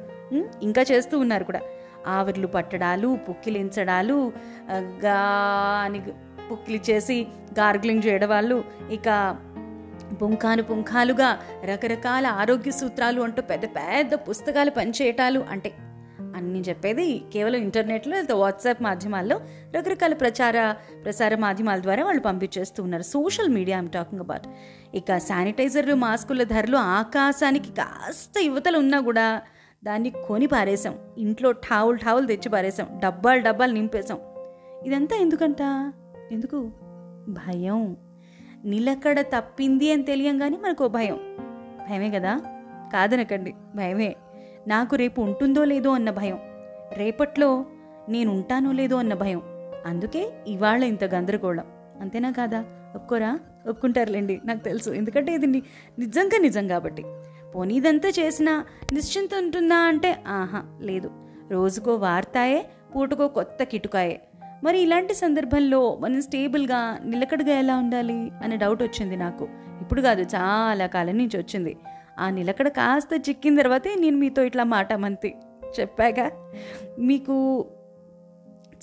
ఇంకా 0.61 0.85
చేస్తూ 0.91 1.19
ఉన్నారు 1.19 1.43
కూడా. 1.43 1.61
ఆవిర్లు 2.07 2.47
పట్టడాలు 2.47 3.17
పుక్కిలించడాలు 3.29 4.31
గాని 4.71 4.99
గా 5.05 5.17
అని 5.83 5.99
పుక్కిలి 6.51 6.81
చేసి 6.89 7.27
గార్గ్లింగ్ 7.59 8.01
చేయడం 8.07 8.29
వాళ్ళు. 8.29 8.63
ఇక 8.91 9.37
పుంఖాను 10.21 10.63
పుంఖాలుగా 10.63 11.39
రకరకాల 11.63 12.27
ఆరోగ్య 12.27 12.71
సూత్రాలు 12.71 13.21
అంటూ 13.21 13.41
పెద్ద 13.41 13.65
పెద్ద 13.65 14.13
పుస్తకాలు 14.13 14.71
పనిచేయటాలు 14.71 15.45
అంటే 15.51 15.71
అన్ని 16.35 16.61
చెప్పేది 16.61 17.23
కేవలం 17.33 17.55
ఇంటర్నెట్లో 17.55 18.15
లేదా 18.15 18.35
వాట్సాప్ 18.35 18.83
మాధ్యమాల్లో 18.83 19.41
రకరకాల 19.75 20.13
ప్రచార 20.13 20.75
ప్రసార 21.03 21.35
మాధ్యమాల 21.35 21.81
ద్వారా 21.81 22.03
వాళ్ళు 22.03 22.21
పంపించేస్తూ 22.21 22.83
ఉన్నారు. 22.83 23.03
Social 23.03 23.49
media 23.49 23.77
I'm 23.77 23.89
talking 23.89 24.21
about 24.21 24.47
ఇక 24.95 25.17
శానిటైజర్లు 25.17 25.95
మాస్కుల 25.95 26.43
ధరలు 26.43 26.77
ఆకాశానికి 26.77 27.71
కాస్త 27.71 28.39
యువతలు 28.39 28.77
ఉన్నా 28.77 28.99
కూడా 28.99 29.41
దాన్ని 29.83 30.09
కొని 30.09 30.45
పారేసాం 30.45 30.95
ఇంట్లో 31.17 31.51
ఠావులు 31.51 31.97
ఠావులు 31.97 32.27
తెచ్చి 32.27 32.49
పారేసాం 32.49 32.99
డబ్బాలు 33.03 33.41
డబ్బాలు 33.41 33.73
నింపేశాం. 33.73 34.19
ఇదంతా 34.85 35.15
ఎందుకంట? 35.15 35.61
ఎందుకు? 36.31 36.71
భయం. 37.27 37.97
నిలకడ 38.65 39.21
తప్పింది 39.21 39.91
అని 39.91 40.03
తెలియంగానే 40.03 40.57
మనకు 40.57 40.87
భయం. 40.87 41.37
భయమే 41.89 42.11
కదా? 42.11 42.39
కాదనకండి. 42.93 43.53
భయమే. 43.75 44.15
నాకు 44.67 44.95
రేపు 44.95 45.21
ఉంటుందో 45.21 45.63
లేదో 45.63 45.89
అన్న 45.89 46.09
భయం. 46.09 46.39
రేపట్లో 46.93 47.65
నేను 48.09 48.31
ఉంటానో 48.31 48.71
లేదో 48.71 48.95
అన్న 48.95 49.13
భయం. 49.13 49.41
అందుకే 49.85 50.33
ఇవాళ 50.47 50.83
ఇంత 50.83 51.03
గందరగోళం. 51.03 51.65
అంతేనా 52.01 52.31
కాదా? 52.31 52.65
ఒప్పుకోరా? 52.95 53.39
ఒప్పుకుంటారులేండి 53.69 54.41
నాకు 54.45 54.59
తెలుసు. 54.59 54.89
ఎందుకంటే 54.89 55.33
ఇది 55.33 55.47
నిజంగా 55.99 56.37
నిజం 56.37 56.67
కాబట్టి. 56.67 57.03
పోనీ 57.55 57.73
ఇదంతా 57.73 58.09
చేసినా 58.09 58.65
నిశ్చింత 58.93 59.29
ఉంటుందా 59.35 59.75
అంటే 59.75 60.23
ఆహా 60.27 60.63
లేదు. 60.81 61.11
రోజుకో 61.51 61.95
వార్తాయే 61.95 62.65
పూటకో 62.95 63.27
కొత్త 63.27 63.63
కిటుకాయే. 63.63 64.21
మరి 64.63 64.81
ఇలాంటి 64.81 65.13
సందర్భంలో 65.13 65.95
మనం 65.95 66.21
స్టేబుల్గా 66.21 66.99
నిలకడగా 67.05 67.51
ఎలా 67.51 67.77
ఉండాలి 67.77 68.31
అనే 68.43 68.57
డౌట్ 68.57 68.83
వచ్చింది 68.83 69.15
నాకు. 69.15 69.47
ఇప్పుడు 69.81 70.01
కాదు 70.01 70.21
చాలా 70.21 70.87
కాలం 70.87 71.17
నుంచి 71.17 71.37
వచ్చింది. 71.37 71.77
ఆ 72.19 72.29
నిలకడ 72.29 72.67
కాస్త 72.67 73.29
చిక్కిన 73.29 73.61
తర్వాతే 73.61 73.95
నేను 73.95 74.17
మీతో 74.17 74.43
ఇట్లా 74.43 74.63
మాట 74.63 74.93
మంతి 74.93 75.35
చెప్పాక 75.79 76.31
మీకు 76.99 77.65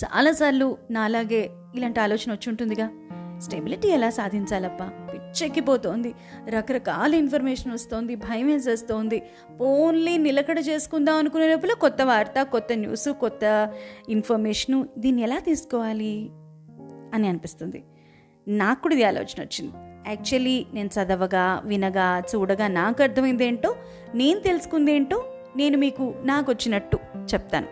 చాలాసార్లు 0.04 0.76
నాలాగే 0.90 1.50
ఇలాంటి 1.74 2.00
ఆలోచన 2.00 2.32
వచ్చి 2.32 2.48
ఉంటుందిగా. 2.48 2.90
స్టెబిలిటీ 3.38 3.88
ఎలా 3.88 4.10
సాధించాలప్పా 4.10 4.86
పిచ్చెక్కిపోతోంది. 5.14 6.14
రకరకాల 6.48 7.14
ఇన్ఫర్మేషన్ 7.14 7.72
వస్తోంది 7.72 8.14
భయం 8.14 8.46
వేసేస్తోంది 8.46 9.22
ఓన్లీ 9.60 10.16
నిలకడ 10.16 10.58
చేసుకుందాం 10.58 11.16
అనుకునే 11.16 11.48
లోపల 11.48 11.72
కొత్త 11.72 12.02
వార్త 12.02 12.42
కొత్త 12.42 12.68
న్యూస్ 12.72 13.08
కొత్త 13.08 13.72
ఇన్ఫర్మేషను 14.08 14.88
దీన్ని 14.98 15.22
ఎలా 15.22 15.38
తీసుకోవాలి? 15.38 16.30
అని 17.14 17.28
అనిపిస్తుంది. 17.28 17.84
నాకు 18.48 18.82
కూడా 18.82 18.94
ఇది 18.94 19.04
ఆలోచన 19.04 19.42
వచ్చింది. 19.42 19.89
యాక్చువల్లీ 20.10 20.66
నేను 20.74 20.88
చదవగా 20.88 21.62
వినగా 21.64 22.22
చూడగా 22.34 22.66
నాకు 22.68 23.02
అర్థమైంది 23.02 23.44
ఏంటో 23.44 23.76
నేను 24.14 24.40
తెలుసుకుంది 24.40 24.92
ఏంటో 24.92 25.24
నేను 25.56 25.78
మీకు 25.78 26.14
నాకు 26.22 26.52
వచ్చినట్టు 26.52 26.98
చెప్తాను. 27.34 27.66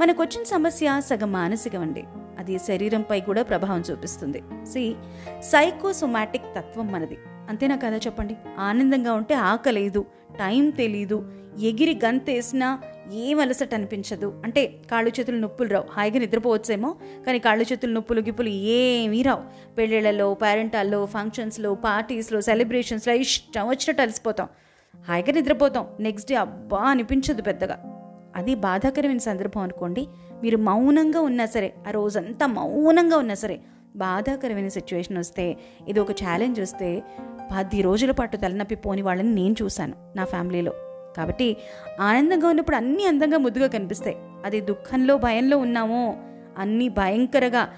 మనకు 0.00 0.22
వచ్చిన 0.22 0.42
సమస్య 0.42 0.96
సగం 0.98 1.32
మానసికం 1.32 1.80
అండి 1.80 2.04
అది 2.38 2.58
శరీరంపై 2.58 3.20
కూడా 3.20 3.42
ప్రభావం 3.42 3.82
చూపిస్తుంది. 3.90 4.42
సి 4.64 4.94
సైకోసొమాటిక్ 5.40 6.54
తత్వం 6.58 6.92
మనది. 6.92 7.18
అంతేనా 7.48 7.76
కదా 7.76 7.96
చెప్పండి? 7.96 8.36
ఆనందంగా 8.58 9.12
ఉంటే 9.12 9.34
ఆకలేదు. 9.34 10.06
టైం 10.38 10.70
తెలీదు. 10.70 11.32
ఎగిరి 11.60 12.00
గంతేసినా 12.04 12.80
ఏం 13.12 13.40
అలసట 13.40 13.74
అనిపించదు. 13.74 14.40
అంటే 14.44 14.66
కాళ్ళు 14.90 15.20
చేతులు 15.20 15.36
నొప్పులు 15.36 15.68
రావు. 15.68 15.84
హాయిగా 15.90 16.18
నిద్రపోవచ్చేమో 16.18 16.96
కానీ 17.26 17.38
కాళ్ళు 17.38 17.64
చేతులు 17.72 17.92
నొప్పులు 17.92 18.20
గిప్పులు 18.20 18.48
ఏమీ 18.48 19.22
రావు. 19.22 19.74
పెళ్ళిళ్ళలో 19.74 20.34
పేరెంటాల్లో 20.34 21.06
ఫంక్షన్స్లో 21.06 21.74
పార్టీస్లో 21.74 22.40
సెలబ్రేషన్స్లో 22.40 23.14
ఇష్టం 23.14 23.68
వచ్చినట్టు 23.68 24.02
అలసిపోతాం. 24.02 24.48
హాయిగా 25.08 25.32
నిద్రపోతాం. 25.32 25.86
నెక్స్ట్ 26.00 26.30
డే 26.30 26.36
అబ్బా 26.36 26.78
అనిపించదు 26.78 27.42
పెద్దగా. 27.42 28.00
అది 28.36 28.54
బాధాకరమైన 28.54 29.18
సందర్భం 29.18 29.60
అనుకోండి. 29.60 30.06
మీరు 30.42 30.56
మౌనంగా 30.56 31.20
ఉన్నా 31.20 31.46
సరే 31.46 31.74
ఆ 31.88 31.90
రోజంతా 31.90 32.46
మౌనంగా 32.46 33.16
ఉన్నా 33.16 33.34
సరే 33.34 33.60
బాధాకరమైన 33.96 34.68
సిచ్యువేషన్ 34.68 35.18
వస్తే 35.18 35.56
ఇది 35.88 36.00
ఒక 36.00 36.10
ఛాలెంజ్ 36.10 36.60
వస్తే 36.60 37.02
పది 37.52 37.82
రోజుల 37.82 38.10
పాటు 38.10 38.36
తలనొప్పి 38.36 38.74
పోని 38.74 39.02
వాళ్ళని 39.02 39.34
నేను 39.34 39.54
చూశాను 39.62 39.94
నా 40.16 40.24
ఫ్యామిలీలో. 40.24 40.72
కాబట్టి 41.16 41.56
ఆనందంగా 42.00 42.48
ఉన్నప్పుడు 42.48 42.76
అన్నీ 42.76 43.06
అందంగా 43.06 43.38
ముద్దుగా 43.38 43.66
కనిపిస్తాయి. 43.66 44.16
అది 44.44 44.60
దుఃఖంలో 44.60 45.18
భయంలో 45.18 45.58
ఉన్నామో 45.58 46.16
అన్నీ 46.58 46.88
భయంకరగా 46.88 47.68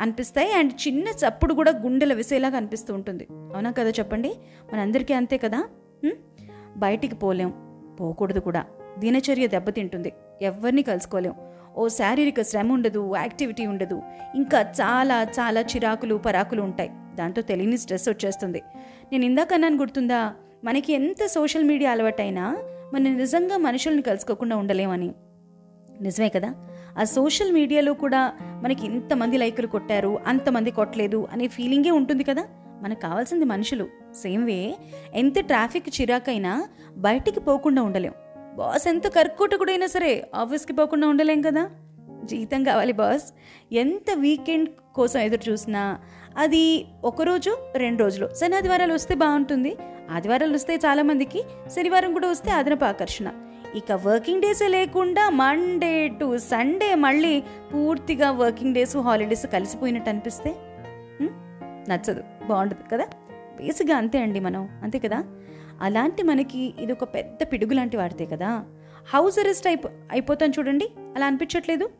అనిపిస్తాయి. 0.00 0.52
అండ్ 0.52 0.72
చిన్న 0.88 1.08
చప్పుడు 1.08 1.54
కూడా 1.54 1.70
గుండెల 1.70 2.14
విసేలాగా 2.14 2.56
అనిపిస్తూ 2.56 2.94
ఉంటుంది. 2.94 3.26
అవునా 3.32 3.70
కదా 3.70 3.90
చెప్పండి? 3.90 4.34
మనందరికీ 4.72 5.14
అంతే 5.14 5.38
కదా? 5.38 5.64
బయటికి 6.76 7.14
పోలేం. 7.14 7.52
పోకూడదు 8.00 8.40
కూడా. 8.40 8.64
దినచర్య 8.98 9.46
దెబ్బతింటుంది. 9.46 10.12
ఎవరిని 10.42 10.82
కలుసుకోలేం. 10.82 11.34
ఓ 11.76 11.88
శారీరక 11.88 12.42
శ్రమ 12.42 12.72
ఉండదు 12.72 13.16
యాక్టివిటీ 13.16 13.66
ఉండదు. 13.66 14.02
ఇంకా 14.34 14.60
చాలా 14.60 15.22
చాలా 15.22 15.60
చిరాకులు 15.60 16.14
పరాకులు 16.14 16.62
ఉంటాయి. 16.62 16.90
దాంతో 17.16 17.42
తెలియని 17.42 17.78
స్ట్రెస్ 17.78 18.08
వచ్చేస్తుంది. 18.08 18.62
నేను 19.12 19.24
ఇందాక 19.24 19.54
అన్నాను 19.54 19.76
గుర్తుందా? 19.76 20.32
మనకి 20.64 20.92
ఎంత 20.92 21.26
సోషల్ 21.26 21.64
మీడియా 21.64 21.90
అలవాటైనా 21.90 22.58
మనం 22.94 23.16
నిజంగా 23.16 23.56
మనుషుల్ని 23.56 24.02
కలుసుకోకుండా 24.02 24.56
ఉండలేమని. 24.56 25.14
నిజమే 26.00 26.28
కదా? 26.28 26.54
ఆ 26.98 27.04
సోషల్ 27.04 27.52
మీడియాలో 27.52 27.94
కూడా 27.94 28.32
మనకి 28.42 28.86
ఇంతమంది 28.86 29.36
లైకులు 29.36 29.66
కొట్టారు 29.66 30.18
అంతమంది 30.26 30.70
కొట్టలేదు 30.70 31.28
అనే 31.32 31.48
ఫీలింగే 31.48 31.90
ఉంటుంది 31.90 32.24
కదా? 32.24 32.44
మనకు 32.82 33.00
కావాల్సింది 33.00 33.44
మనుషులు. 33.44 33.88
సేమ్ 34.22 34.44
వే 34.44 34.74
ఎంత 35.14 35.38
ట్రాఫిక్ 35.38 36.00
చిరాకైనా 36.00 36.68
బయటికి 36.96 37.40
పోకుండా 37.40 37.82
ఉండలేం. 37.82 38.12
బాస్ 38.56 38.88
ఎంత 38.88 39.06
కర్కోటకుడైనా 39.06 39.86
సరే 39.86 40.30
ఆఫీస్కి 40.34 40.72
పోకుండా 40.72 41.08
ఉండలేం 41.08 41.42
కదా? 41.42 41.70
జీతం 42.24 42.64
కావాలి 42.64 42.92
బాస్. 42.92 43.24
ఎంత 43.72 44.10
వీకెండ్ 44.14 44.68
కోసం 44.94 45.20
ఎదురు 45.20 45.50
చూసినా 45.50 45.98
అది 46.36 46.86
ఒకరోజు 47.04 47.56
రెండు 47.76 48.02
రోజులు. 48.02 48.28
శని 48.34 48.56
ఆదివారాలు 48.56 48.94
వస్తే 48.94 49.14
బాగుంటుంది. 49.14 49.76
ఆదివారాలు 50.10 50.54
వస్తే 50.54 50.76
చాలామందికి 50.76 51.42
శనివారం 51.76 52.12
కూడా 52.12 52.28
వస్తే 52.28 52.50
అదనపు 52.50 52.84
ఆకర్షణ 52.84 53.32
ఇక 53.74 53.92
వర్కింగ్ 53.92 54.42
డేసే 54.42 54.68
లేకుండా 54.68 55.30
మండే 55.30 56.08
టు 56.08 56.38
సండే 56.38 56.94
మళ్ళీ 56.94 57.42
పూర్తిగా 57.74 58.30
వర్కింగ్ 58.30 58.74
డేస్ 58.74 58.96
హాలిడేస్ 58.96 59.46
కలిసిపోయినట్టు 59.46 60.10
అనిపిస్తే 60.10 60.56
నచ్చదు. 61.90 62.22
బాగుండదు 62.48 62.90
కదా? 62.92 63.04
బేసిక్గా 63.56 63.96
అంతే 63.96 64.18
అండి 64.18 64.40
మనం. 64.40 64.68
అంతే 64.82 64.98
కదా? 64.98 65.24
అలాంటి 65.80 66.22
మనకి 66.22 66.74
ఇది 66.80 66.92
ఒక 66.92 67.04
పెద్ద 67.04 67.52
పిడుగు 67.52 67.74
లాంటి 67.74 67.96
వాడితే 67.96 68.26
కదా? 68.26 68.64
హౌస్ 69.14 69.38
అరెస్ట్ 69.38 69.66
అయిపో 69.66 69.88
అయిపోతాం 70.10 70.50
చూడండి. 70.50 70.88
అలా 71.16 71.26
అనిపించట్లేదు? 71.26 71.90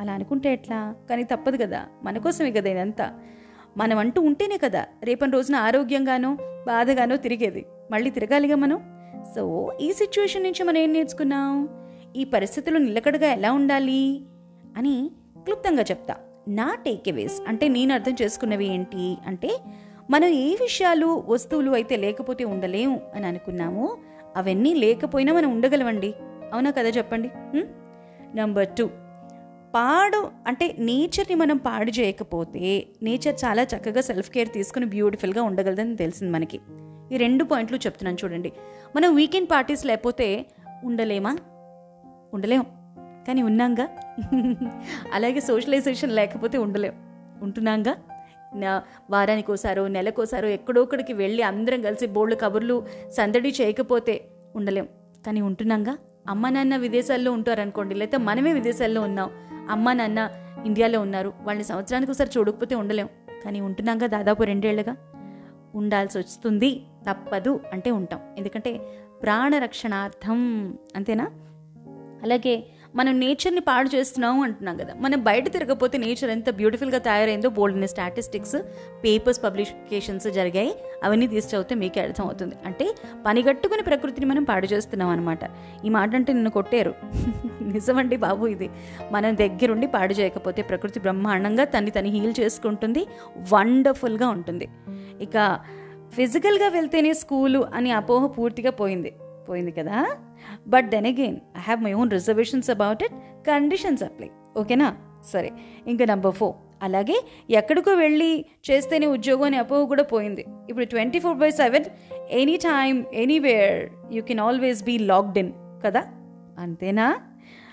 అలా 0.00 0.12
అనుకుంటే 0.12 0.52
ఎట్లా? 0.52 0.94
కానీ 1.10 1.24
తప్పదు 1.24 1.56
కదా. 1.56 1.84
మన 2.04 2.18
కోసమే 2.18 2.52
కదా 2.52 2.70
ఇదంతా. 2.70 3.18
మనం 3.76 3.98
అంటూ 3.98 4.22
ఉంటేనే 4.22 4.56
కదా 4.56 4.86
రేపటి 5.04 5.30
రోజున 5.30 5.56
ఆరోగ్యంగానో 5.56 6.38
బాధగానో 6.66 7.16
తిరిగేది. 7.16 7.66
మళ్ళీ 7.92 8.10
తిరగాలిగా 8.10 8.56
మనం? 8.56 8.80
సో 9.34 9.72
ఈ 9.80 9.92
సిచ్యువేషన్ 9.92 10.42
నుంచి 10.42 10.64
మనం 10.64 10.78
ఏం 10.78 10.92
నేర్చుకున్నాం? 10.92 11.68
ఈ 12.16 12.24
పరిస్థితులు 12.24 12.78
నిలకడగా 12.78 13.26
ఎలా 13.32 13.52
ఉండాలి? 13.52 14.22
అని 14.76 15.10
క్లుప్తంగా 15.44 15.82
చెప్తా. 15.82 16.14
నా 16.48 16.74
టేక్అవేస్ 16.84 17.40
అంటే 17.48 17.68
నేను 17.68 17.94
అర్థం 17.94 18.16
చేసుకున్నవి 18.22 18.66
ఏంటి 18.66 19.18
అంటే 19.26 19.58
మనం 20.10 20.28
ఏ 20.28 20.54
విషయాలు 20.54 21.24
వస్తువులు 21.28 21.70
అయితే 21.70 21.96
లేకపోతే 21.96 22.44
ఉండలేము 22.44 23.00
అని 23.14 23.26
అనుకున్నామో 23.26 23.96
అవన్నీ 24.36 24.74
లేకపోయినా 24.74 25.32
మనం 25.32 25.50
ఉండగలవండి 25.50 26.14
అవునా 26.52 26.70
కదా 26.70 26.88
చెప్పండి? 26.88 27.30
నంబర్ 28.36 28.68
టూ 28.68 28.90
పాడు 29.74 30.30
అంటే 30.46 30.76
నేచర్ని 30.78 31.34
మనం 31.34 31.56
పాడు 31.56 31.90
చేయకపోతే 31.90 32.86
నేచర్ 33.02 33.34
చాలా 33.44 33.62
చక్కగా 33.62 34.00
సెల్ఫ్ 34.00 34.30
కేర్ 34.30 34.52
తీసుకుని 34.52 34.86
బ్యూటిఫుల్గా 34.86 35.42
ఉండగలదని 35.42 35.96
తెలిసింది 35.96 36.32
మనకి. 36.32 36.60
ఈ 37.12 37.16
రెండు 37.16 37.44
పాయింట్లు 37.44 37.76
చెప్తున్నాను 37.76 38.16
చూడండి. 38.24 38.52
మనం 38.96 39.14
వీకెండ్ 39.14 39.50
పార్టీస్ 39.50 39.86
లేకపోతే 39.86 40.46
ఉండలేమా? 40.84 41.36
ఉండలేం. 42.34 42.62
కానీ 43.26 43.42
ఉన్నాంగా? 43.42 43.88
అలాగే 45.14 45.40
సోషలైజేషన్ 45.40 46.12
లేకపోతే 46.12 46.58
ఉండలేం. 46.58 46.92
ఉంటున్నాంగా? 47.42 47.96
వారానికోసారో 48.54 49.10
వారానికి 49.10 49.52
ఒకసారో 49.52 49.88
నెలకోసారో 49.88 50.48
ఎక్కడోక్కడికి 50.48 51.12
వెళ్ళి 51.12 51.42
అందరం 51.42 51.82
కలిసి 51.82 52.06
బోర్డు 52.06 52.34
కబుర్లు 52.34 52.86
సందడి 53.10 53.54
చేయకపోతే 53.60 54.24
ఉండలేం. 54.56 54.88
కానీ 55.26 55.40
ఉంటున్నాంగా? 55.40 55.96
అమ్మ 56.28 56.48
నాన్న 56.48 56.76
విదేశాల్లో 56.76 57.32
ఉంటారు 57.32 57.60
అనుకోండి 57.60 57.94
లేకపోతే 57.94 58.16
మనమే 58.16 58.52
విదేశాల్లో 58.52 59.00
ఉన్నాం. 59.00 59.30
అమ్మ 59.70 59.92
నాన్న 59.92 60.30
ఇండియాలో 60.66 61.00
ఉన్నారు. 61.00 61.32
వాళ్ళని 61.40 61.64
సంవత్సరానికి 61.64 62.12
ఒకసారి 62.12 62.30
చూడకపోతే 62.38 62.74
ఉండలేం. 62.74 63.08
కానీ 63.44 63.60
ఉంటున్నాక 63.60 63.98
దాదాపు 63.98 64.42
రెండేళ్ళుగా. 64.42 64.96
ఉండాల్సి 65.74 66.18
వస్తుంది. 66.18 66.82
తప్పదు 67.10 67.60
అంటే 67.72 67.90
ఉంటాం. 67.90 68.20
ఎందుకంటే 68.38 68.80
ప్రాణరక్షణార్థం 69.22 70.74
అంతేనా? 70.96 71.30
అలాగే 72.22 72.66
మనం 72.96 73.20
నేచర్ని 73.20 73.60
పాడు 73.60 73.96
చేస్తున్నాము 73.96 74.42
అంటున్నాం 74.42 74.76
కదా. 74.76 74.94
మనం 74.98 75.22
బయట 75.22 75.52
తిరగకపోతే 75.52 75.98
నేచర్ 75.98 76.30
ఎంత 76.30 76.50
బ్యూటిఫుల్గా 76.50 76.98
తయారైందో 76.98 77.48
బోల్డ్ 77.48 77.88
స్టాటిస్టిక్స్ 77.88 78.56
పేపర్స్ 79.04 79.42
పబ్లికేషన్స్ 79.42 80.26
జరిగాయి. 80.26 80.74
అవన్నీ 81.04 81.26
తీసి 81.26 81.56
మీకు 81.56 81.74
మీకే 81.74 82.00
అర్థం 82.00 82.24
అవుతుంది 82.24 82.54
అంటే 82.66 82.94
పనిగట్టుకుని 83.26 83.82
ప్రకృతిని 83.82 84.26
మనం 84.26 84.44
పాడు 84.44 84.66
చేస్తున్నాం 84.66 85.08
అనమాట 85.08 85.38
ఈ 85.84 85.88
మాట 85.88 86.14
అంటే 86.14 86.32
నిన్ను 86.32 86.50
కొట్టారు. 86.50 86.94
నిజమండి 87.62 88.16
బాబు 88.16 88.46
ఇది. 88.46 88.70
మనం 89.12 89.36
దగ్గరుండి 89.36 89.86
పాడు 89.86 90.14
చేయకపోతే 90.14 90.62
ప్రకృతి 90.62 91.00
బ్రహ్మాండంగా 91.00 91.64
తన్ని 91.64 91.90
తను 91.90 92.08
హీల్ 92.08 92.34
చేసుకుంటుంది 92.40 93.06
వండర్ఫుల్గా 93.54 94.28
ఉంటుంది. 94.28 94.68
ఇక 95.20 95.60
ఫిజికల్గా 96.12 96.68
వెళ్తేనే 96.68 97.12
స్కూలు 97.12 97.66
అని 97.74 97.92
అపోహ 97.92 98.26
పూర్తిగా 98.26 98.70
పోయింది. 98.70 99.12
పోయింది 99.50 99.72
కదా? 99.72 99.98
But 100.68 100.88
then 100.94 101.06
again 101.06 101.38
I 101.58 101.62
have 101.68 101.80
my 101.86 101.92
own 102.00 102.10
reservations 102.10 102.70
about 102.70 103.02
it 103.06 103.14
conditions 103.48 104.02
apply 104.08 104.30
ఓకేనా 104.56 104.88
సరే. 105.32 105.50
ఇంకా 105.86 106.04
నెంబర్ 106.04 106.34
ఫోర్ 106.34 106.54
అలాగే 106.82 107.16
ఎక్కడికో 107.50 107.92
వెళ్ళి 107.94 108.28
చేస్తేనే 108.68 109.06
ఉద్యోగం 109.06 109.44
అనే 109.44 109.58
అపోహ 109.62 109.80
కూడా 109.92 110.02
పోయింది. 110.12 110.44
ఇప్పుడు 110.70 110.84
twenty 110.84 111.18
four 111.18 111.36
by 111.36 111.50
seven 111.50 111.84
any 112.40 112.56
time 112.56 112.98
anywhere 113.14 113.76
you 114.12 114.22
can 114.22 114.40
always 114.40 114.80
be 114.84 114.94
locked 115.10 115.38
in 115.38 115.52
కదా? 115.84 116.02
అంతేనా? 116.58 117.08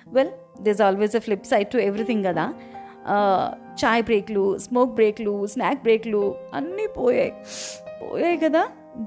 Well 0.08 0.34
this 0.62 0.82
always 0.82 1.16
a 1.16 1.22
flip 1.28 1.46
side 1.46 1.68
to 1.68 1.78
everything 1.78 2.26
కదా? 2.26 2.46
చాయ్ 3.84 4.04
బ్రేక్లు 4.04 4.44
స్మోక్ 4.58 4.94
బ్రేక్లు 4.94 5.34
స్నాక్ 5.48 5.82
బ్రేక్లు 5.84 6.24
అన్నీ 6.54 6.88
పోయాయి. 6.98 7.34
పోయాయి 8.02 8.38
కదా? 8.38 8.64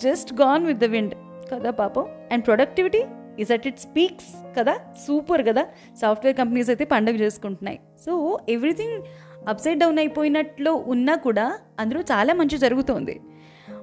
Just 0.07 0.31
gone 0.41 0.65
with 0.67 0.79
the 0.79 0.85
wind 0.85 1.15
కదా 1.53 1.71
పాపం. 1.71 2.07
And 2.33 2.47
productivity 2.47 3.05
is 3.39 3.53
at 3.53 3.67
it 3.67 3.81
speaks 3.81 4.59
కదా. 4.59 4.75
సూపర్ 5.07 5.49
కదా. 5.49 5.67
సాఫ్ట్వేర్ 6.01 6.37
కంపెనీస్ 6.37 6.71
అయితే 6.71 6.85
పండుగ 6.85 7.15
చేసుకుంటున్నాయి. 7.15 7.79
సో 8.07 8.39
ఎవ్రీథింగ్ 8.49 9.03
అప్సైడ్ 9.49 9.81
డౌన్ 9.81 9.99
అయిపోయినట్లు 9.99 10.71
ఉన్నా 10.71 11.15
కూడా 11.15 11.59
అందులో 11.81 12.01
చాలా 12.01 12.35
మంచి 12.35 12.59
జరుగుతోంది. 12.59 13.21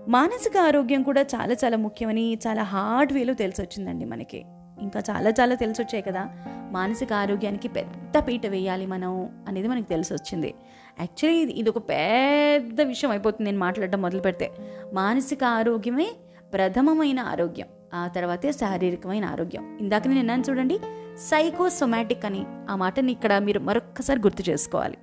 మానసిక 0.08 0.58
ఆరోగ్యం 0.58 1.04
కూడా 1.04 1.22
చాలా 1.22 1.56
చాలా 1.66 1.78
ముఖ్యమని 1.78 2.40
చాలా 2.48 2.64
హార్డ్ 2.64 3.14
వేలో 3.14 3.34
తెలిసి 3.34 3.62
వచ్చిందండి 3.62 4.06
మనకి. 4.06 4.44
ఇంకా 4.82 5.02
చాలా 5.10 5.30
చాలా 5.30 5.56
తెలిసి 5.56 5.82
వచ్చాయి 5.82 6.04
కదా. 6.04 6.30
మానసిక 6.72 7.14
ఆరోగ్యానికి 7.14 7.68
పెద్ద 7.68 8.18
పీట 8.18 8.46
వేయాలి 8.46 8.86
మనం 8.86 9.30
అనేది 9.48 9.68
మనకి 9.68 9.88
తెలిసి 9.88 10.14
వచ్చింది 10.14 10.54
యాక్చువల్లీ 11.00 11.42
ఇది 11.42 11.52
ఇది 11.52 11.70
ఒక 11.70 11.78
పెద్ద 11.78 12.82
విషయం 12.82 13.12
అయిపోతుంది 13.12 13.52
నేను 13.52 13.60
మాట్లాడడం 13.60 14.02
మొదలు 14.02 14.20
పెడితే 14.20 14.52
మానసిక 14.94 15.44
ఆరోగ్యమే 15.44 16.08
ప్రథమమైన 16.54 17.20
ఆరోగ్యం 17.20 17.68
ఆ 17.94 18.08
తర్వాతే 18.08 18.52
శారీరకమైన 18.52 19.26
ఆరోగ్యం. 19.26 19.78
ఇందాక 19.82 20.08
నేను 20.08 20.20
అన్నాను 20.20 20.44
చూడండి 20.50 20.80
సైకోసొమాటిక్ 21.18 22.26
అని 22.26 22.46
ఆ 22.70 22.76
మాటని 22.76 23.12
ఇక్కడ 23.12 23.38
మీరు 23.38 23.60
మరొక్కసారి 23.60 24.20
గుర్తు 24.20 24.50
చేసుకోవాలి. 24.50 24.98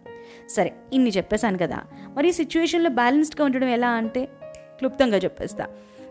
సరే 0.48 0.72
ఇన్ని 0.92 1.10
చెప్పేశాను 1.10 1.58
కదా. 1.58 1.82
మరి 2.16 2.28
ఈ 2.28 2.32
సిచ్యువేషన్లో 2.32 2.90
బ్యాలెన్స్డ్గా 2.90 3.44
ఉండడం 3.44 3.68
ఎలా 3.68 3.88
అంటే 3.88 4.28
క్లుప్తంగా 4.78 5.16
చెప్పేస్తా. 5.16 5.66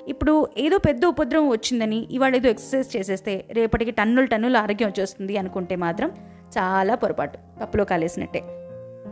ఇప్పుడు 0.07 0.47
ఏదో 0.57 0.77
పెద్ద 0.77 1.05
ఉపద్రవం 1.05 1.49
వచ్చిందని 1.49 2.07
ఇవాళ 2.11 2.35
ఏదో 2.35 2.49
ఎక్సర్సైజ్ 2.49 2.97
చేసేస్తే 2.97 3.45
రేపటికి 3.51 3.91
టన్నులు 3.91 4.27
టన్నులు 4.27 4.57
ఆరోగ్యం 4.57 4.89
వచ్చేస్తుంది 4.89 5.37
అనుకుంటే 5.37 5.75
మాత్రం 5.75 6.09
చాలా 6.57 6.95
పొరపాటు. 6.95 7.37
తప్పులో 7.61 7.85
కాలేసినట్టే. 7.85 8.41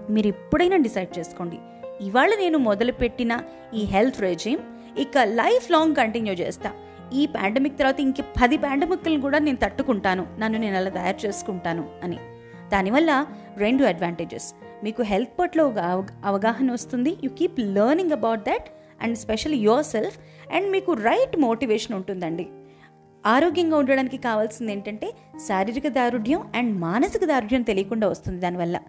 మీరు 0.09 0.27
ఎప్పుడైనా 0.27 0.77
డిసైడ్ 0.77 1.19
చేసుకోండి 1.19 1.57
ఇవాళ 2.01 2.29
నేను 2.29 2.57
మొదలుపెట్టిన 2.57 3.39
ఈ 3.73 3.83
హెల్త్ 3.83 4.21
రెజీమ్ 4.21 4.59
ఇక 4.97 5.17
లైఫ్ 5.17 5.71
లాంగ్ 5.71 5.95
కంటిన్యూ 5.95 6.33
చేస్తా. 6.33 6.73
ఈ 7.13 7.25
పాండమిక్ 7.25 7.77
తర్వాత 7.77 7.99
ఇంక 7.99 8.15
పది 8.41 8.57
పాండమిక్లను 8.57 9.21
కూడా 9.21 9.39
నేను 9.39 9.57
తట్టుకుంటాను. 9.63 10.27
నన్ను 10.39 10.59
నేను 10.59 10.77
అలా 10.77 10.89
తయారు 10.89 11.27
చేసుకుంటాను 11.27 11.89
అని. 12.03 12.17
దానివల్ల 12.69 13.25
రెండు 13.57 13.83
అడ్వాంటేజెస్ 13.83 14.53
మీకు 14.83 15.03
హెల్త్ 15.03 15.39
పట్ల 15.39 15.61
ఒక 15.61 15.79
అవగాహన 16.25 16.71
వస్తుంది. 16.71 17.17
You 17.23 17.29
keep 17.29 17.59
learning 17.59 18.11
about 18.11 18.39
that 18.39 18.65
and 19.01 19.17
special 19.17 19.53
yourself 19.85 20.19
and 20.53 20.71
మీకు 20.71 20.93
రైట్ 20.93 21.37
మోటివేషన్ 21.37 21.95
ఉంటుందండి. 21.95 22.49
ఆరోగ్యంగా 23.25 23.77
ఉండడానికి 23.77 24.17
కావాల్సింది 24.17 24.71
ఏంటంటే 24.71 25.13
శారీరక 25.47 25.87
దారుఢ్యం 25.87 26.51
అండ్ 26.55 26.79
మానసిక 26.79 27.25
దారుఢ్యం 27.25 27.61
తెలియకుండా 27.61 28.07
వస్తుంది 28.07 28.41
దానివల్ల. 28.41 28.79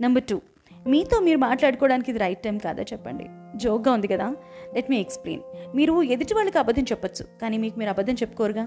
నెంబర్ 0.00 0.22
టూ 0.22 0.40
మీతో 0.86 1.20
మీరు 1.20 1.38
మాట్లాడుకోవడానికి 1.38 2.10
ఇది 2.10 2.18
రైట్ 2.18 2.42
టైం 2.42 2.58
కాదా 2.58 2.82
చెప్పండి? 2.82 3.24
జోక్గా 3.64 3.92
ఉంది 3.96 4.08
కదా 4.12 4.26
లెట్ 4.74 4.90
మీ 4.90 4.98
ఎక్స్ప్లెయిన్ 5.04 5.42
మీరు 5.76 5.94
ఎదుటి 6.14 6.34
వాళ్ళకి 6.34 6.58
అబద్ధం 6.58 6.86
చెప్పొచ్చు 6.92 7.24
కానీ 7.42 7.56
మీకు 7.58 7.78
మీరు 7.78 7.90
అబద్ధం 7.90 8.16
చెప్పుకోరుగా? 8.22 8.64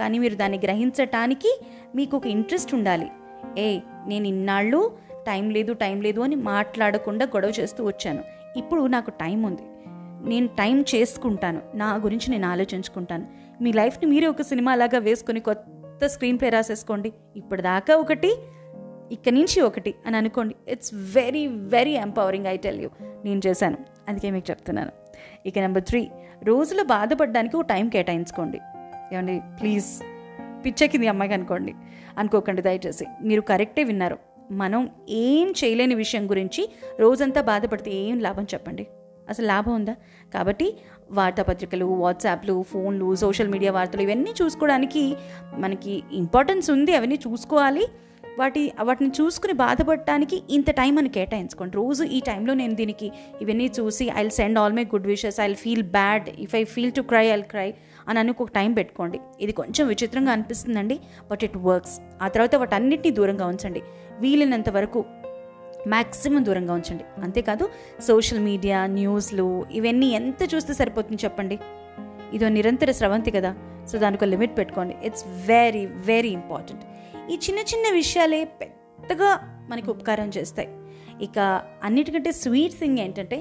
కానీ 0.00 0.16
మీరు 0.18 0.34
దాన్ని 0.34 0.58
గ్రహించటానికి 0.64 1.50
మీకు 1.94 2.14
ఒక 2.16 2.26
ఇంట్రెస్ట్ 2.26 2.72
ఉండాలి. 2.74 3.08
ఏ 3.58 3.68
నేను 4.06 4.26
ఇన్నాళ్ళు 4.26 4.80
టైం 5.26 5.44
లేదు 5.50 5.72
టైం 5.72 5.96
లేదు 6.02 6.20
అని 6.20 6.36
మాట్లాడకుండా 6.52 7.24
గొడవ 7.26 7.52
చేస్తూ 7.60 7.80
వచ్చాను. 7.84 8.22
ఇప్పుడు 8.56 8.82
నాకు 8.86 9.10
టైం 9.22 9.40
ఉంది. 9.42 9.64
నేను 10.28 10.46
టైం 10.60 10.76
చేసుకుంటాను. 10.94 11.60
నా 11.74 11.88
గురించి 12.04 12.28
నేను 12.30 12.46
ఆలోచించుకుంటాను. 12.48 13.26
మీ 13.62 13.70
లైఫ్ని 13.72 14.06
మీరే 14.10 14.26
ఒక 14.26 14.42
సినిమా 14.42 14.74
లాగా 14.74 14.98
వేసుకొని 14.98 15.40
కొత్త 15.40 16.06
స్క్రీన్ 16.06 16.38
ప్లే 16.40 16.48
రాసేసుకోండి. 16.48 17.10
ఇప్పటిదాకా 17.36 17.94
ఒకటి 17.94 18.30
ఇక్కడి 19.12 19.34
నుంచి 19.34 19.58
ఒకటి 19.60 19.92
అని 20.06 20.16
అనుకోండి. 20.16 20.54
It's 20.68 20.92
very 21.14 21.46
very 21.76 21.94
empowering 22.06 22.46
I 22.46 22.56
tell 22.56 22.80
you 22.82 22.90
నేను 23.24 23.40
చేశాను. 23.46 23.78
అందుకే 24.08 24.30
మీకు 24.30 24.50
చెప్తున్నాను. 24.50 24.92
ఇక 25.46 25.58
నెంబర్ 25.58 25.82
త్రీ 25.82 26.10
రోజులో 26.44 26.84
బాధపడడానికి 26.84 27.56
ఒక 27.56 27.64
టైం 27.64 27.88
కేటాయించుకోండి. 27.88 28.60
ఏమండి 29.12 29.42
ప్లీజ్ 29.60 30.02
పిచ్చెక్కింది 30.64 31.08
అమ్మాయికి 31.08 31.34
అనుకోండి. 31.34 31.74
అనుకోకండి 32.18 32.62
దయచేసి. 32.62 33.04
మీరు 33.22 33.40
కరెక్టే 33.40 33.84
విన్నారు. 33.84 34.18
మనం 34.50 34.90
ఏం 35.08 35.54
చేయలేని 35.64 35.94
విషయం 35.94 36.30
గురించి 36.30 36.70
రోజంతా 37.00 37.40
బాధపడితే 37.40 37.90
ఏం 37.90 38.18
లాభం 38.18 38.44
చెప్పండి? 38.44 38.86
అసలు 39.28 39.46
లాభం 39.46 39.74
ఉందా? 39.74 39.96
కాబట్టి 40.34 40.76
వార్తాపత్రికలు 41.10 41.84
వాట్సాప్లు 41.84 42.62
ఫోన్లు 42.62 43.14
సోషల్ 43.14 43.48
మీడియా 43.48 43.72
వార్తలు 43.72 44.02
ఇవన్నీ 44.02 44.34
చూసుకోవడానికి 44.42 45.16
మనకి 45.54 46.02
ఇంపార్టెన్స్ 46.12 46.70
ఉంది. 46.70 46.96
అవన్నీ 46.96 47.14
చూసుకోవాలి. 47.14 47.86
వాటి 48.38 48.72
వాటిని 48.82 49.10
చూసుకుని 49.20 49.52
బాధపడటానికి 49.52 50.42
ఇంత 50.50 50.70
టైం 50.70 50.98
అని 50.98 51.08
కేటాయించుకోండి. 51.08 51.76
రోజు 51.76 52.02
ఈ 52.04 52.18
టైంలో 52.20 52.54
నేను 52.54 52.74
దీనికి 52.74 53.12
ఇవన్నీ 53.40 53.70
చూసి 53.80 54.10
I 54.16 54.28
send 54.28 54.58
all 54.58 54.72
my 54.72 54.84
good 54.84 55.06
wishes 55.06 55.40
I 55.40 55.46
feel 55.54 55.82
bad 55.82 56.28
if 56.38 56.54
I 56.56 56.64
feel 56.64 56.92
to 56.92 57.00
cry 57.00 57.26
I'll 57.26 57.42
cry 57.42 57.74
అని 58.08 58.18
అని 58.18 58.30
ఒక 58.30 58.48
టైం 58.48 58.72
పెట్టుకోండి. 58.72 59.20
ఇది 59.40 59.52
కొంచెం 59.52 59.88
విచిత్రంగా 59.88 60.32
అనిపిస్తుందండి 60.32 61.00
బట్ 61.30 61.44
ఇట్ 61.44 61.56
వర్క్స్. 61.56 61.96
ఆ 62.22 62.28
తర్వాత 62.28 62.54
వాటన్నిటిని 62.54 63.16
దూరంగా 63.16 63.46
ఉంచండి. 63.46 63.82
వీలైనంత 64.20 64.70
వరకు 64.70 65.04
మ్యాక్సిమం 65.86 66.44
దూరంగా 66.44 66.74
ఉంచండి. 66.74 67.04
అంతేకాదు 67.22 67.68
సోషల్ 68.08 68.40
మీడియా 68.40 68.86
న్యూస్లు 68.86 69.66
ఇవన్నీ 69.72 70.10
ఎంత 70.20 70.54
చూస్తే 70.54 70.72
సరిపోతుంది 70.72 71.24
చెప్పండి? 71.24 71.58
ఇదో 72.32 72.48
నిరంతర 72.48 72.90
స్రవంతి 72.90 73.30
కదా 73.30 73.54
సో 73.92 73.98
దానికి 73.98 74.24
ఒక 74.24 74.30
లిమిట్ 74.30 74.58
పెట్టుకోండి. 74.58 74.94
ఇట్స్ 75.04 75.24
వెరీ 75.46 75.86
వెరీ 75.86 76.28
ఇంపార్టెంట్ 76.28 76.84
ఈ 77.30 77.34
చిన్న 77.34 77.58
చిన్న 77.58 77.94
విషయాలే 77.94 78.44
పెద్దగా 78.44 79.30
మనకి 79.70 79.90
ఉపకారం 79.90 80.28
చేస్తాయి. 80.28 80.68
ఇక 81.24 81.38
అన్నిటికంటే 81.84 82.32
స్వీట్ 82.32 82.74
థింగ్ 82.74 82.98
ఏంటంటే 82.98 83.38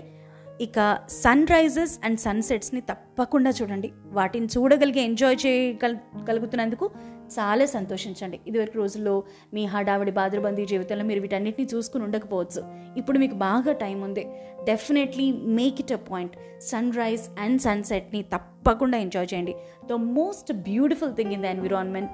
ఇక 0.62 1.00
సన్ 1.10 1.48
రైజెస్ 1.48 2.00
అండ్ 2.04 2.20
సన్సెట్స్ని 2.20 2.82
తప్పకుండా 2.82 3.50
చూడండి. 3.50 3.92
వాటిని 4.06 4.46
చూడగలిగే 4.46 5.02
ఎంజాయ్ 5.02 5.38
చేయగల 5.46 5.98
గలుగుతున్నందుకు 6.30 6.92
చాలా 7.28 7.66
సంతోషించండి. 7.66 8.40
ఇదివరకు 8.48 8.78
రోజుల్లో 8.78 9.24
మీ 9.54 9.66
హడావిడి 9.66 10.12
బాద్రబందీ 10.12 10.66
జీవితంలో 10.66 11.04
మీరు 11.04 11.20
వీటన్నిటిని 11.20 11.70
చూసుకుని 11.76 12.04
ఉండకపోవచ్చు. 12.04 12.64
ఇప్పుడు 12.98 13.18
మీకు 13.18 13.36
బాగా 13.36 13.72
టైం 13.72 14.02
ఉంది. 14.02 14.28
Definitely 14.64 15.32
make 15.32 15.76
it 15.80 15.92
a 15.92 15.96
point. 15.96 16.34
Sunrise 16.94 17.22
and 17.40 17.62
సన్సెట్ని 17.62 18.22
తప్పకుండా 18.22 18.98
ఎంజాయ్ 18.98 19.28
చేయండి. 19.34 19.56
The 19.90 19.94
most 19.94 20.54
beautiful 20.54 21.14
thing 21.14 21.32
in 21.32 21.42
the 21.42 21.46
environment 21.46 22.12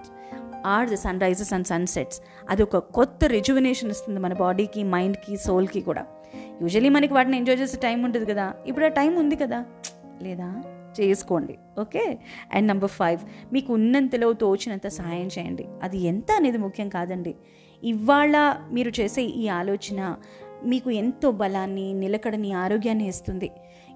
are 0.66 0.90
the 0.90 0.94
sunrises 1.22 1.54
and 1.54 1.68
sunsets 1.68 2.22
అది 2.50 2.64
ఒక 2.64 2.78
కొత్త 2.78 3.26
రిజువినేషన్ 3.26 3.92
ఇస్తుంది 3.92 4.20
మన 4.20 4.34
బాడీకి 4.34 4.84
మైండ్కి 4.84 5.38
సోల్కి 5.38 5.82
కూడా. 5.82 6.06
యూజువలీ 6.62 6.90
మనకి 6.90 7.14
వాటిని 7.14 7.38
ఎంజాయ్ 7.38 7.60
చేసే 7.60 7.78
టైం 7.78 8.04
ఉంటుంది 8.04 8.26
కదా. 8.26 8.54
ఇప్పుడు 8.66 8.86
ఆ 8.86 8.88
టైం 8.88 9.16
ఉంది 9.16 9.36
కదా. 9.36 9.66
లేదా? 10.22 10.62
చేసుకోండి 11.00 11.58
ఓకే? 11.80 12.18
అండ్ 12.52 12.68
నెంబర్ 12.68 12.90
ఫైవ్ 12.90 13.54
మీకు 13.54 13.74
ఉన్నంతలో 13.74 14.34
తోచినంత 14.34 14.88
సహాయం 14.88 15.28
చేయండి. 15.28 15.66
అది 15.84 15.98
ఎంత 15.98 16.32
అనేది 16.32 16.58
ముఖ్యం 16.58 16.90
కాదండి. 16.90 17.36
ఇవాళ 17.84 18.56
మీరు 18.72 18.92
చేసే 19.00 19.24
ఈ 19.24 19.48
ఆలోచన 19.48 20.16
మీకు 20.66 20.92
ఎంతో 20.92 21.32
బలాన్ని 21.32 21.94
నిలకడని 21.94 22.54
ఆరోగ్యాన్ని 22.54 23.08
ఇస్తుంది. 23.08 23.52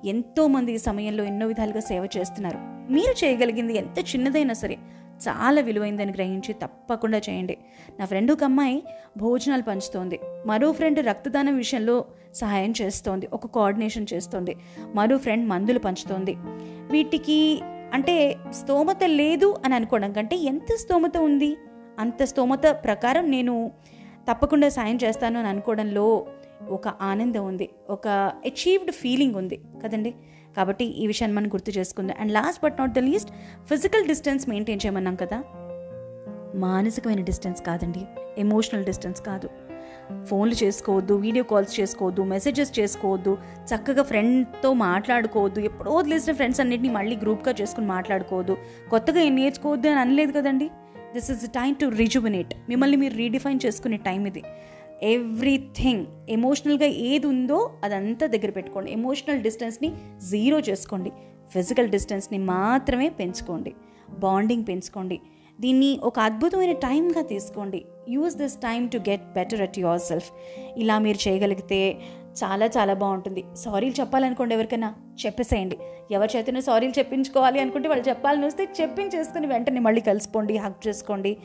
ఎంతోమంది 0.06 0.74
ఈ 0.74 0.78
సమయంలో 0.78 1.24
ఎన్నో 1.24 1.48
విధాలుగా 1.48 1.80
సేవ 1.80 2.08
చేస్తున్నారు. 2.18 2.58
మీరు 2.92 3.26
చేయగలిగింది 3.26 3.78
ఎంత 3.78 4.00
చిన్నదైనా 4.00 4.54
సరే 4.54 4.78
చాలా 5.18 5.62
విలువైందని 5.62 6.12
గ్రహించి 6.12 6.54
తప్పకుండా 6.54 7.18
చేయండి. 7.18 7.58
నా 8.00 8.06
ఫ్రెండ్ 8.06 8.32
ఒక 8.32 8.44
అమ్మాయి 8.44 8.84
భోజనాలు 9.18 9.62
పంచుతోంది. 9.62 10.20
మరో 10.46 10.72
ఫ్రెండ్ 10.72 11.06
రక్తదానం 11.06 11.58
విషయంలో 11.58 12.06
సహాయం 12.34 12.74
చేస్తోంది. 12.82 13.28
ఒక 13.34 13.46
కోఆర్డినేషన్ 13.46 14.08
చేస్తోంది. 14.14 14.56
మరో 14.96 15.18
ఫ్రెండ్ 15.18 15.50
మందులు 15.50 15.80
పంచుతోంది. 15.80 16.36
వీటికి 16.92 17.62
అంటే 17.94 18.38
స్తోమత 18.52 19.04
లేదు 19.06 19.56
అని 19.66 19.76
అనుకోవడం 19.76 20.14
కంటే 20.14 20.36
ఎంత 20.36 20.76
స్తోమత 20.76 21.18
ఉంది? 21.18 21.58
అంత 22.00 22.24
స్తోమత 22.24 22.66
ప్రకారం 22.68 23.32
నేను 23.32 23.72
తప్పకుండా 24.32 24.70
సాయం 24.70 25.00
చేస్తాను 25.04 25.40
అని 25.40 25.48
అనుకోవడంలో 25.48 26.28
ఒక 26.70 26.88
ఆనందం 26.88 27.46
ఉంది. 27.46 27.70
ఒక 27.90 28.08
అచీవ్డ్ 28.46 28.92
ఫీలింగ్ 28.92 29.36
ఉంది. 29.36 29.62
కదండి? 29.84 30.14
కాబట్టి 30.58 30.86
ఈ 30.86 31.08
విషయాన్ని 31.08 31.38
మనం 31.38 31.48
గుర్తు 31.48 31.72
చేసుకుందాం. 31.72 32.18
And 32.20 32.32
last 32.32 32.64
but 32.64 32.76
not 32.80 32.92
the 32.92 33.00
least 33.00 33.32
physical 33.70 34.08
distance 34.08 34.50
maintain 34.50 34.80
చేయమన్నాం 34.86 35.16
కదా? 35.16 35.44
మానసికమైన 36.56 37.22
డిస్టెన్స్ 37.22 37.62
కాదండి. 37.62 38.02
ఎమోషనల్ 38.38 38.86
డిస్టెన్స్ 38.86 39.22
కాదు. 39.22 39.50
ఫోన్లు 40.26 40.56
చేసుకోవద్దు 40.64 41.14
వీడియో 41.14 41.44
కాల్స్ 41.44 41.80
చేసుకోవద్దు 41.80 42.22
మెసేజెస్ 42.22 42.80
చేసుకోవద్దు 42.80 43.38
చక్కగా 43.76 44.04
ఫ్రెండ్తో 44.04 44.74
మాట్లాడుకోవద్దు 44.74 45.60
ఎప్పుడో 45.60 45.92
వదిలేసిన 45.92 46.34
ఫ్రెండ్స్ 46.34 46.62
అన్నిటిని 46.62 46.90
మళ్ళీ 46.90 47.16
గ్రూప్గా 47.16 47.56
చేసుకుని 47.62 47.88
మాట్లాడుకోవద్దు. 47.88 48.58
కొత్తగా 48.90 49.20
ఏం 49.20 49.36
నేర్చుకోవద్దు 49.36 49.88
అని 49.88 50.00
అనలేదు 50.00 50.32
కదండి? 50.32 50.70
This 51.14 51.32
is 51.32 51.48
time 51.48 51.74
to 51.74 51.86
rejuvenate 51.86 52.54
మిమ్మల్ని 52.70 52.98
మీరు 52.98 53.14
రీడిఫైన్ 53.14 53.60
చేసుకునే 53.66 53.98
టైం 53.98 54.26
ఇది. 54.26 54.44
ఎవ్రీథింగ్. 55.04 56.06
ఎమోషనల్గా 56.30 56.86
ఏది 56.86 57.28
ఉందో 57.28 57.74
అదంతా 57.84 58.28
దగ్గర 58.28 58.50
పెట్టుకోండి. 58.50 58.92
ఎమోషనల్ 58.92 59.42
డిస్టెన్స్ని 59.42 59.94
జీరో 60.30 60.60
చేసుకోండి. 60.60 61.12
ఫిజికల్ 61.54 61.90
డిస్టెన్స్ని 61.90 62.38
మాత్రమే 62.38 63.10
పెంచుకోండి. 63.10 63.74
బాండింగ్ 64.10 64.66
పెంచుకోండి. 64.70 65.20
దీన్ని 65.60 66.00
ఒక 66.04 66.20
అద్భుతమైన 66.20 66.72
టైంగా 66.72 67.22
తీసుకోండి. 67.22 67.86
Use 68.10 68.36
this 68.36 68.56
time 68.56 68.90
to 68.90 68.98
get 68.98 69.34
better 69.34 69.62
at 69.62 69.80
yourself. 70.00 70.32
ఇలా 70.78 71.00
మీరు 71.00 71.30
చేయగలిగితే 71.30 71.94
చాలా 72.44 72.66
చాలా 72.66 72.94
బాగుంటుంది. 72.94 73.44
సారీలు 73.56 74.00
చెప్పాలనుకోండి 74.00 74.56
ఎవరికైనా 74.56 74.96
చెప్పేసేయండి. 75.26 75.78
ఎవరి 76.12 76.38
చేతనే 76.38 76.62
సారీలు 76.62 77.00
చెప్పించుకోవాలి 77.00 77.60
అనుకుంటే 77.60 77.90
వాళ్ళు 77.90 78.10
చెప్పాలని 78.10 78.46
వస్తే 78.46 78.68
చెప్పించేసుకుని 78.82 79.48
వెంటనే 79.48 79.80
మళ్ళీ 79.80 80.02
కలిసిపోండి 80.02 80.58
హక్ 80.58 80.88
చేసుకోండి. 80.88 81.38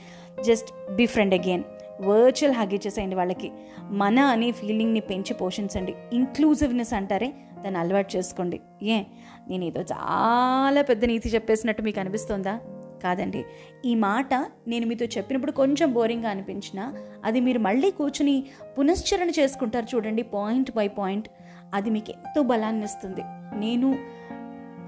Just 0.46 0.94
be 0.94 1.06
friend 1.06 1.34
again 1.34 1.62
virtual 2.00 2.56
hug 2.56 2.74
ఇచ్చేసేయండి 2.74 3.16
వాళ్ళకి. 3.16 3.52
మన 3.90 4.18
అనే 4.18 4.50
ఫీలింగ్ని 4.50 5.00
పెంచి 5.00 5.34
పోషించండి. 5.34 5.94
ఇంక్లూజివ్నెస్ 6.12 6.94
అంటారే 6.94 7.32
దాన్ని 7.62 7.80
అలవాటు 7.80 8.16
చేసుకోండి. 8.16 8.60
ఏ 8.82 9.02
నేను 9.48 9.64
ఏదో 9.64 9.80
చాలా 9.80 10.82
పెద్ద 10.82 11.04
నీతి 11.04 11.28
చెప్పేసినట్టు 11.28 11.82
మీకు 11.82 12.00
అనిపిస్తుందా? 12.00 12.60
కాదండి. 13.04 13.44
ఈ 13.84 13.94
మాట 13.94 14.34
నేను 14.68 14.86
మీతో 14.86 15.06
చెప్పినప్పుడు 15.06 15.52
కొంచెం 15.52 15.92
బోరింగ్గా 15.92 16.30
అనిపించినా 16.30 16.94
అది 17.24 17.40
మీరు 17.40 17.58
మళ్ళీ 17.58 17.90
కూర్చుని 17.90 18.44
పునశ్చరణ 18.78 19.30
చేసుకుంటారు 19.30 19.86
చూడండి 19.94 20.22
పాయింట్ 20.22 20.70
బై 20.76 20.88
పాయింట్. 20.88 21.28
అది 21.74 21.90
మీకు 21.90 22.10
ఎంతో 22.10 22.42
బలాన్ని 22.42 22.84
ఇస్తుంది. 22.84 23.20
నేను 23.56 23.98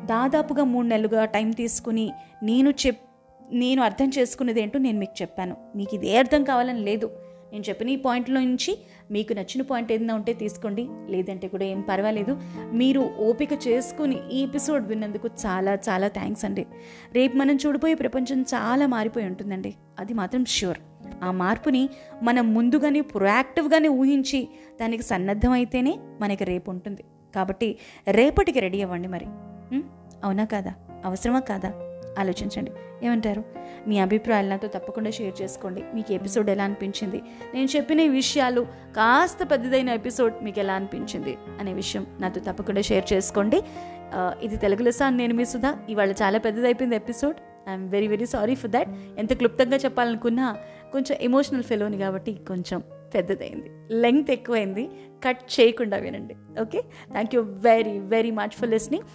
దాదాపుగా 0.05 0.65
మూడు 0.65 0.87
నెలలుగా 0.87 1.25
టైం 1.25 1.51
తీసుకుని 1.51 2.13
నేను 2.43 2.71
చెప్ 2.71 3.01
నేను 3.53 3.83
అర్థం 3.83 4.11
చేసుకున్నది 4.19 4.61
ఏంటో 4.63 4.79
నేను 4.79 4.99
మీకు 4.99 5.23
చెప్పాను. 5.23 5.57
మీకు 5.77 5.95
ఇదే 5.95 6.17
అర్థం 6.17 6.45
కావాలని 6.45 6.81
లేదు. 6.81 7.11
నేను 7.53 7.65
చెప్పిన 7.69 7.89
ఈ 7.89 7.97
పాయింట్లో 7.97 8.41
నుంచి 8.41 8.79
మీకు 9.11 9.33
నచ్చిన 9.33 9.63
పాయింట్ 9.63 9.93
ఏదైనా 9.93 10.15
ఉంటే 10.15 10.33
తీసుకోండి. 10.33 10.89
లేదంటే 11.09 11.49
కూడా 11.49 11.65
ఏం 11.65 11.81
పర్వాలేదు. 11.81 12.41
మీరు 12.73 13.11
ఓపిక 13.19 13.49
చేసుకుని 13.53 14.17
ఈ 14.33 14.43
ఎపిసోడ్ 14.43 14.89
విన్నందుకు 14.89 15.29
చాలా 15.47 15.75
చాలా 15.75 16.09
థ్యాంక్స్ 16.09 16.45
అండి. 16.45 16.67
రేపు 17.13 17.37
మనం 17.37 17.59
చూడబోయే 17.67 17.95
ప్రపంచం 17.95 18.43
చాలా 18.43 18.87
మారిపోయి 18.87 19.27
ఉంటుందండి. 19.27 19.75
అది 19.99 20.15
మాత్రం 20.15 20.45
ష్యూర్ 20.45 20.79
ఆ 21.25 21.31
మార్పుని 21.31 21.89
మనం 22.23 22.55
ముందుగానే 22.55 23.01
ప్రొయాక్టివ్గానే 23.01 23.89
ఊహించి 23.89 24.49
దానికి 24.81 25.03
సన్నద్ధమైతేనే 25.03 25.99
మనకి 26.21 26.45
రేపు 26.45 26.71
ఉంటుంది. 26.71 27.05
కాబట్టి 27.35 27.79
రేపటికి 28.09 28.61
రెడీ 28.61 28.83
అవ్వండి 28.83 29.09
మరి. 29.09 29.27
అవునా 30.25 30.45
కాదా? 30.45 30.75
అవసరమా 31.05 31.41
కాదా? 31.41 31.94
ఆలోచించండి. 32.19 32.73
ఏమంటారు? 33.03 33.43
మీ 33.89 33.97
అభిప్రాయాలు 33.99 34.49
నాతో 34.49 34.69
తప్పకుండా 34.69 35.11
షేర్ 35.17 35.35
చేసుకోండి. 35.43 35.83
మీకు 35.95 36.13
ఎపిసోడ్ 36.13 36.51
ఎలా 36.51 36.65
అనిపించింది? 36.65 37.21
నేను 37.55 37.69
చెప్పిన 37.77 38.01
ఈ 38.01 38.09
విషయాలు 38.09 38.63
కాస్త 38.99 39.39
పెద్దదైన 39.51 39.91
ఎపిసోడ్ 40.01 40.35
మీకు 40.43 40.59
ఎలా 40.59 40.75
అనిపించింది 40.81 41.35
అనే 41.61 41.73
విషయం 41.73 42.07
నాతో 42.21 42.41
తప్పకుండా 42.49 42.85
షేర్ 42.91 43.07
చేసుకోండి. 43.13 43.61
ఇది 44.43 44.57
తెలుగులో 44.57 44.91
సార్ 44.91 45.15
నేను 45.17 45.35
మీ 45.35 45.45
సుధా. 45.45 45.73
ఇవాళ 45.89 46.11
చాలా 46.23 46.39
పెద్దదైపోయింది 46.39 46.97
episode. 46.97 47.37
I'm 47.69 47.87
very 47.91 48.07
very 48.07 48.27
sorry 48.27 48.55
for 48.63 48.71
that 48.71 48.91
ఎంత 49.19 49.33
క్లుప్తంగా 49.33 49.77
చెప్పాలనుకున్నా 49.77 50.47
కొంచెం 50.93 51.17
ఎమోషనల్ 51.21 51.63
ఫెలోని 51.63 51.99
కాబట్టి 51.99 52.33
కొంచెం 52.49 52.83
పెద్దదైంది. 53.15 53.69
లెంగ్త్ 54.03 54.31
ఎక్కువైంది. 54.31 54.85
కట్ 55.25 55.43
చేయకుండా 55.55 55.97
వినండి. 55.97 56.35
Okay 56.63 56.81
thank 57.11 57.35
you 57.35 57.41
very 57.69 57.97
very 58.15 58.31
much 58.39 58.55
for 58.59 58.71
listening 58.71 59.07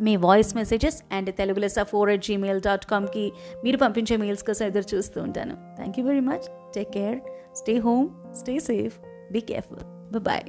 me 0.00 0.16
voice 0.16 0.56
messages 0.56 1.02
and 1.12 1.34
Telugu 1.34 1.58
లెసా 1.58 1.82
ఫోర్ 1.82 2.10
ఎట్ 2.10 2.24
జీమెయిల్ 2.24 2.60
డాట్ 2.60 2.86
కామ్కి 2.86 3.32
మీరు 3.64 3.76
పంపించే 3.76 4.16
మెయిల్స్ 4.16 4.44
కోసం 4.44 4.66
ఎదురు 4.66 4.96
చూస్తూ 4.96 5.22
ఉంటాను. 5.22 5.54
Thank 5.76 5.98
you 5.98 6.06
very 6.06 6.20
much 6.20 6.72
take 6.74 6.90
care 6.90 7.20
stay 7.56 7.78
home 7.78 8.34
stay 8.34 8.58
safe 8.58 8.98
be 9.32 9.40
careful 9.40 10.18
bye 10.18 10.42